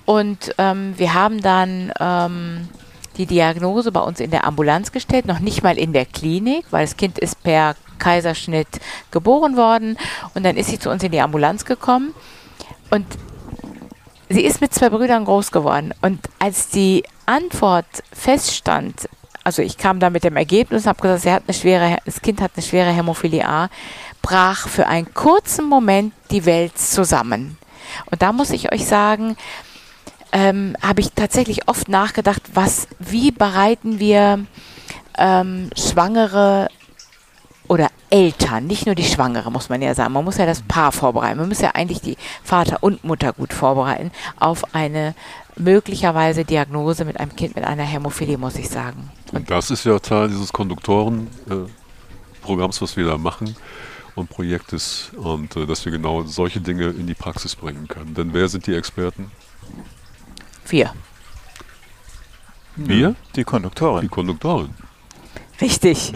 Und 0.09 0.55
ähm, 0.57 0.95
wir 0.97 1.13
haben 1.13 1.43
dann 1.43 1.93
ähm, 2.01 2.69
die 3.19 3.27
Diagnose 3.27 3.93
bei 3.93 4.01
uns 4.01 4.21
in 4.21 4.31
der 4.31 4.47
Ambulanz 4.47 4.91
gestellt, 4.91 5.27
noch 5.27 5.39
nicht 5.39 5.63
mal 5.63 5.77
in 5.77 5.93
der 5.93 6.07
Klinik, 6.07 6.65
weil 6.71 6.87
das 6.87 6.97
Kind 6.97 7.19
ist 7.19 7.43
per 7.43 7.77
Kaiserschnitt 7.99 8.69
geboren 9.11 9.59
worden. 9.59 9.99
Und 10.33 10.47
dann 10.47 10.57
ist 10.57 10.71
sie 10.71 10.79
zu 10.79 10.89
uns 10.89 11.03
in 11.03 11.13
die 11.13 11.21
Ambulanz 11.21 11.67
gekommen. 11.67 12.15
Und 12.89 13.05
sie 14.31 14.47
ist 14.47 14.63
mit 14.63 14.73
zwei 14.73 14.89
Brüdern 14.89 15.27
groß 15.27 15.53
geworden. 15.53 15.93
Und 16.01 16.21
als 16.39 16.71
die 16.71 17.05
Antwort 17.27 17.85
feststand, 18.11 19.11
also 19.45 19.61
ich 19.61 19.77
kam 19.77 20.01
da 20.01 20.09
mit 20.09 20.25
dem 20.25 20.39
Ergebnis 20.39 20.85
und 20.85 20.89
habe 20.89 21.03
gesagt, 21.03 21.21
sie 21.21 21.33
hat 21.33 21.43
eine 21.47 21.55
schwere, 21.55 21.99
das 22.07 22.23
Kind 22.23 22.41
hat 22.41 22.53
eine 22.57 22.65
schwere 22.65 22.93
Hämophilie 22.93 23.47
A, 23.47 23.69
brach 24.23 24.69
für 24.69 24.87
einen 24.87 25.13
kurzen 25.13 25.67
Moment 25.67 26.15
die 26.31 26.47
Welt 26.47 26.79
zusammen. 26.79 27.59
Und 28.11 28.23
da 28.23 28.33
muss 28.33 28.51
ich 28.51 28.73
euch 28.73 28.87
sagen, 28.87 29.37
ähm, 30.33 30.77
habe 30.83 31.01
ich 31.01 31.13
tatsächlich 31.13 31.69
oft 31.69 31.89
nachgedacht, 31.89 32.43
was, 32.55 32.89
wie 32.99 33.31
bereiten 33.31 33.99
wir 33.99 34.45
ähm, 35.17 35.71
Schwangere 35.77 36.69
oder 37.69 37.89
Eltern, 38.11 38.67
nicht 38.67 38.85
nur 38.87 38.95
die 38.95 39.05
Schwangere, 39.05 39.51
muss 39.51 39.69
man 39.69 39.83
ja 39.83 39.95
sagen. 39.95 40.15
Man 40.15 40.25
muss 40.25 40.39
ja 40.39 40.47
das 40.47 40.63
Paar 40.63 40.93
vorbereiten. 40.93 41.37
Man 41.39 41.49
muss 41.49 41.61
ja 41.61 41.73
eigentlich 41.75 42.01
die 42.01 42.17
Vater 42.43 42.83
und 42.83 43.05
Mutter 43.05 43.35
gut 43.35 43.53
vorbereiten 43.53 44.11
auf 44.41 44.75
eine 44.75 45.15
möglicherweise 45.57 46.45
Diagnose 46.45 47.05
mit 47.05 47.21
einem 47.21 47.37
Kind 47.37 47.55
mit 47.57 47.65
einer 47.65 47.83
Hämophilie, 47.83 48.39
muss 48.39 48.57
ich 48.57 48.71
sagen. 48.71 49.11
Und 49.33 49.51
das 49.51 49.71
ist 49.71 49.85
ja 49.85 49.99
Teil 49.99 50.29
dieses 50.29 50.51
Konduktoren-Programms, 50.53 52.79
äh, 52.79 52.81
was 52.81 52.97
wir 52.97 53.07
da 53.07 53.19
machen 53.19 53.57
und 54.15 54.31
Projektes 54.31 55.11
und 55.17 55.57
äh, 55.57 55.67
dass 55.67 55.85
wir 55.85 55.93
genau 55.93 56.23
solche 56.23 56.61
Dinge 56.61 56.87
in 56.87 57.07
die 57.07 57.15
Praxis 57.15 57.55
bringen 57.55 57.87
können. 57.89 58.15
Denn 58.15 58.33
wer 58.33 58.49
sind 58.49 58.67
die 58.67 58.75
Experten? 58.75 59.31
Wir. 60.71 60.93
Wir? 62.77 63.15
Die 63.35 63.45
Konduktorin. 63.45 64.03
Die 64.03 64.09
Konduktorin. 64.09 64.75
Richtig. 65.61 65.99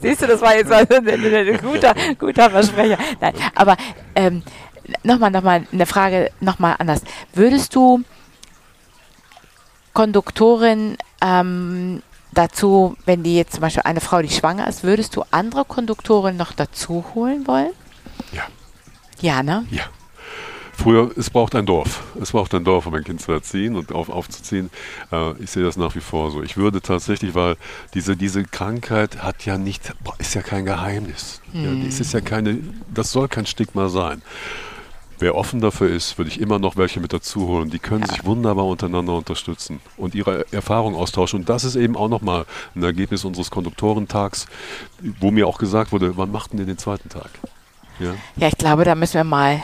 Siehst 0.00 0.22
du, 0.22 0.26
das 0.26 0.40
war 0.40 0.56
jetzt 0.56 0.70
mal 0.70 0.86
ein, 0.88 1.06
ein 1.06 1.58
guter, 1.58 1.94
guter 2.18 2.50
Versprecher. 2.50 2.96
Nein, 3.20 3.34
aber 3.54 3.76
ähm, 4.14 4.42
nochmal 5.02 5.30
noch 5.30 5.42
mal 5.42 5.66
eine 5.70 5.86
Frage, 5.86 6.30
nochmal 6.40 6.76
anders. 6.78 7.02
Würdest 7.34 7.74
du 7.74 8.02
Konduktorin 9.92 10.96
ähm, 11.20 12.02
dazu, 12.32 12.96
wenn 13.04 13.22
die 13.22 13.36
jetzt 13.36 13.52
zum 13.52 13.60
Beispiel 13.60 13.82
eine 13.84 14.00
Frau, 14.00 14.22
die 14.22 14.30
schwanger 14.30 14.66
ist, 14.66 14.82
würdest 14.82 15.14
du 15.16 15.24
andere 15.30 15.66
Konduktoren 15.66 16.36
noch 16.36 16.52
dazu 16.52 17.04
holen 17.14 17.46
wollen? 17.46 17.72
Ja. 18.32 18.44
Ja, 19.20 19.42
ne? 19.42 19.66
Ja. 19.70 19.84
Früher, 20.82 21.12
es 21.16 21.30
braucht 21.30 21.54
ein 21.54 21.64
Dorf. 21.64 22.02
Es 22.20 22.32
braucht 22.32 22.52
ein 22.54 22.64
Dorf, 22.64 22.86
um 22.86 22.94
ein 22.94 23.04
Kind 23.04 23.20
zu 23.20 23.30
erziehen 23.30 23.76
und 23.76 23.92
auf, 23.92 24.08
aufzuziehen. 24.08 24.68
Äh, 25.12 25.40
ich 25.40 25.48
sehe 25.52 25.62
das 25.62 25.76
nach 25.76 25.94
wie 25.94 26.00
vor 26.00 26.32
so. 26.32 26.42
Ich 26.42 26.56
würde 26.56 26.82
tatsächlich, 26.82 27.36
weil 27.36 27.56
diese, 27.94 28.16
diese 28.16 28.42
Krankheit 28.42 29.22
hat 29.22 29.46
ja 29.46 29.58
nicht, 29.58 29.92
ist 30.18 30.34
ja 30.34 30.42
kein 30.42 30.64
Geheimnis. 30.64 31.40
Mhm. 31.52 31.82
Ja, 31.82 31.88
es 31.88 32.00
ist 32.00 32.12
ja 32.14 32.20
keine, 32.20 32.58
das 32.92 33.12
soll 33.12 33.28
kein 33.28 33.46
Stigma 33.46 33.88
sein. 33.90 34.22
Wer 35.20 35.36
offen 35.36 35.60
dafür 35.60 35.88
ist, 35.88 36.18
würde 36.18 36.32
ich 36.32 36.40
immer 36.40 36.58
noch 36.58 36.76
welche 36.76 36.98
mit 36.98 37.12
dazu 37.12 37.46
holen. 37.46 37.70
Die 37.70 37.78
können 37.78 38.02
ja. 38.02 38.08
sich 38.08 38.24
wunderbar 38.24 38.66
untereinander 38.66 39.12
unterstützen 39.12 39.78
und 39.96 40.16
ihre 40.16 40.52
Erfahrungen 40.52 40.96
austauschen. 40.96 41.40
Und 41.40 41.48
das 41.48 41.62
ist 41.62 41.76
eben 41.76 41.96
auch 41.96 42.08
nochmal 42.08 42.44
ein 42.74 42.82
Ergebnis 42.82 43.24
unseres 43.24 43.52
Konduktorentags, 43.52 44.46
wo 45.20 45.30
mir 45.30 45.46
auch 45.46 45.58
gesagt 45.58 45.92
wurde, 45.92 46.16
wann 46.16 46.32
machten 46.32 46.58
ihr 46.58 46.66
den 46.66 46.78
zweiten 46.78 47.08
Tag? 47.08 47.30
Ja, 48.00 48.14
ja 48.34 48.48
ich 48.48 48.58
glaube, 48.58 48.84
da 48.84 48.96
müssen 48.96 49.14
wir 49.14 49.24
mal 49.24 49.62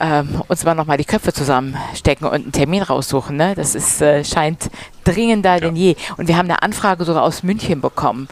ähm, 0.00 0.42
uns 0.48 0.64
mal 0.64 0.74
nochmal 0.74 0.96
die 0.96 1.04
Köpfe 1.04 1.32
zusammenstecken 1.32 2.26
und 2.26 2.34
einen 2.34 2.52
Termin 2.52 2.82
raussuchen. 2.82 3.36
Ne? 3.36 3.54
Das 3.54 3.74
ist, 3.74 4.00
äh, 4.00 4.24
scheint 4.24 4.70
dringender 5.04 5.54
ja. 5.54 5.60
denn 5.60 5.76
je. 5.76 5.96
Und 6.16 6.26
wir 6.26 6.36
haben 6.36 6.46
eine 6.46 6.62
Anfrage 6.62 7.04
sogar 7.04 7.22
aus 7.22 7.42
München 7.42 7.80
bekommen. 7.80 8.28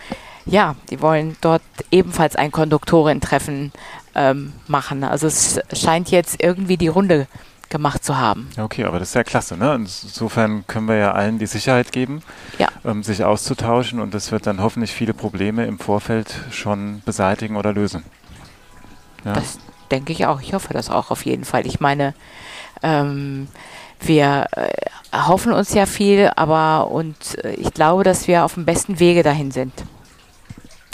Ja, 0.46 0.76
die 0.90 1.02
wollen 1.02 1.36
dort 1.42 1.62
ebenfalls 1.90 2.34
ein 2.34 2.50
Konduktorentreffen 2.50 3.72
ähm, 4.14 4.54
machen. 4.66 5.04
Also 5.04 5.26
es 5.26 5.60
scheint 5.72 6.10
jetzt 6.10 6.42
irgendwie 6.42 6.78
die 6.78 6.88
Runde 6.88 7.26
gemacht 7.68 8.02
zu 8.02 8.16
haben. 8.16 8.48
Okay, 8.56 8.84
aber 8.84 8.98
das 8.98 9.08
ist 9.08 9.14
ja 9.14 9.24
klasse. 9.24 9.58
Ne? 9.58 9.74
Insofern 9.74 10.66
können 10.66 10.88
wir 10.88 10.96
ja 10.96 11.12
allen 11.12 11.38
die 11.38 11.46
Sicherheit 11.46 11.92
geben, 11.92 12.22
ja. 12.58 12.68
ähm, 12.84 13.02
sich 13.02 13.24
auszutauschen 13.24 14.00
und 14.00 14.14
das 14.14 14.32
wird 14.32 14.46
dann 14.46 14.62
hoffentlich 14.62 14.92
viele 14.92 15.12
Probleme 15.12 15.66
im 15.66 15.78
Vorfeld 15.78 16.34
schon 16.50 17.02
beseitigen 17.04 17.56
oder 17.56 17.74
lösen. 17.74 18.04
Ja. 19.24 19.34
Das 19.34 19.58
denke 19.90 20.12
ich 20.12 20.26
auch. 20.26 20.40
Ich 20.40 20.54
hoffe 20.54 20.72
das 20.72 20.90
auch 20.90 21.10
auf 21.10 21.24
jeden 21.24 21.44
Fall. 21.44 21.66
Ich 21.66 21.80
meine, 21.80 22.14
ähm, 22.82 23.48
wir 24.00 24.46
äh, 24.52 24.68
hoffen 25.12 25.52
uns 25.52 25.74
ja 25.74 25.86
viel, 25.86 26.30
aber 26.36 26.90
und 26.90 27.42
äh, 27.44 27.54
ich 27.54 27.72
glaube, 27.74 28.04
dass 28.04 28.28
wir 28.28 28.44
auf 28.44 28.54
dem 28.54 28.64
besten 28.64 29.00
Wege 29.00 29.22
dahin 29.22 29.50
sind. 29.50 29.72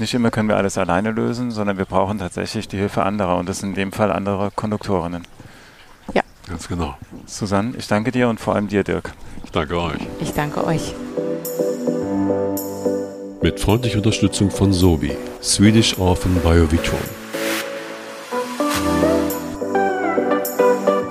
Nicht 0.00 0.14
immer 0.14 0.30
können 0.30 0.48
wir 0.48 0.57
alles 0.57 0.76
alleine 0.76 1.12
lösen, 1.12 1.52
sondern 1.52 1.78
wir 1.78 1.85
brauchen 1.85 2.18
tatsächlich 2.18 2.66
die 2.66 2.76
Hilfe 2.76 3.04
anderer 3.04 3.37
und 3.37 3.48
das 3.48 3.61
sind 3.61 3.70
in 3.70 3.74
dem 3.76 3.92
Fall 3.92 4.11
andere 4.11 4.50
Konduktorinnen. 4.50 5.24
Ja. 6.14 6.22
Ganz 6.48 6.66
genau. 6.66 6.96
Susanne, 7.26 7.74
ich 7.78 7.87
danke 7.87 8.11
dir 8.11 8.28
und 8.28 8.40
vor 8.40 8.57
allem 8.57 8.66
dir, 8.66 8.83
Dirk. 8.83 9.12
Ich 9.44 9.52
danke 9.52 9.80
euch. 9.80 10.00
Ich 10.20 10.33
danke 10.33 10.64
euch. 10.64 10.94
Mit 13.40 13.61
freundlicher 13.61 13.98
Unterstützung 13.98 14.50
von 14.50 14.72
Sobi, 14.72 15.16
Swedish 15.42 15.96
Orphan 15.98 16.35
Biovitron. 16.40 16.98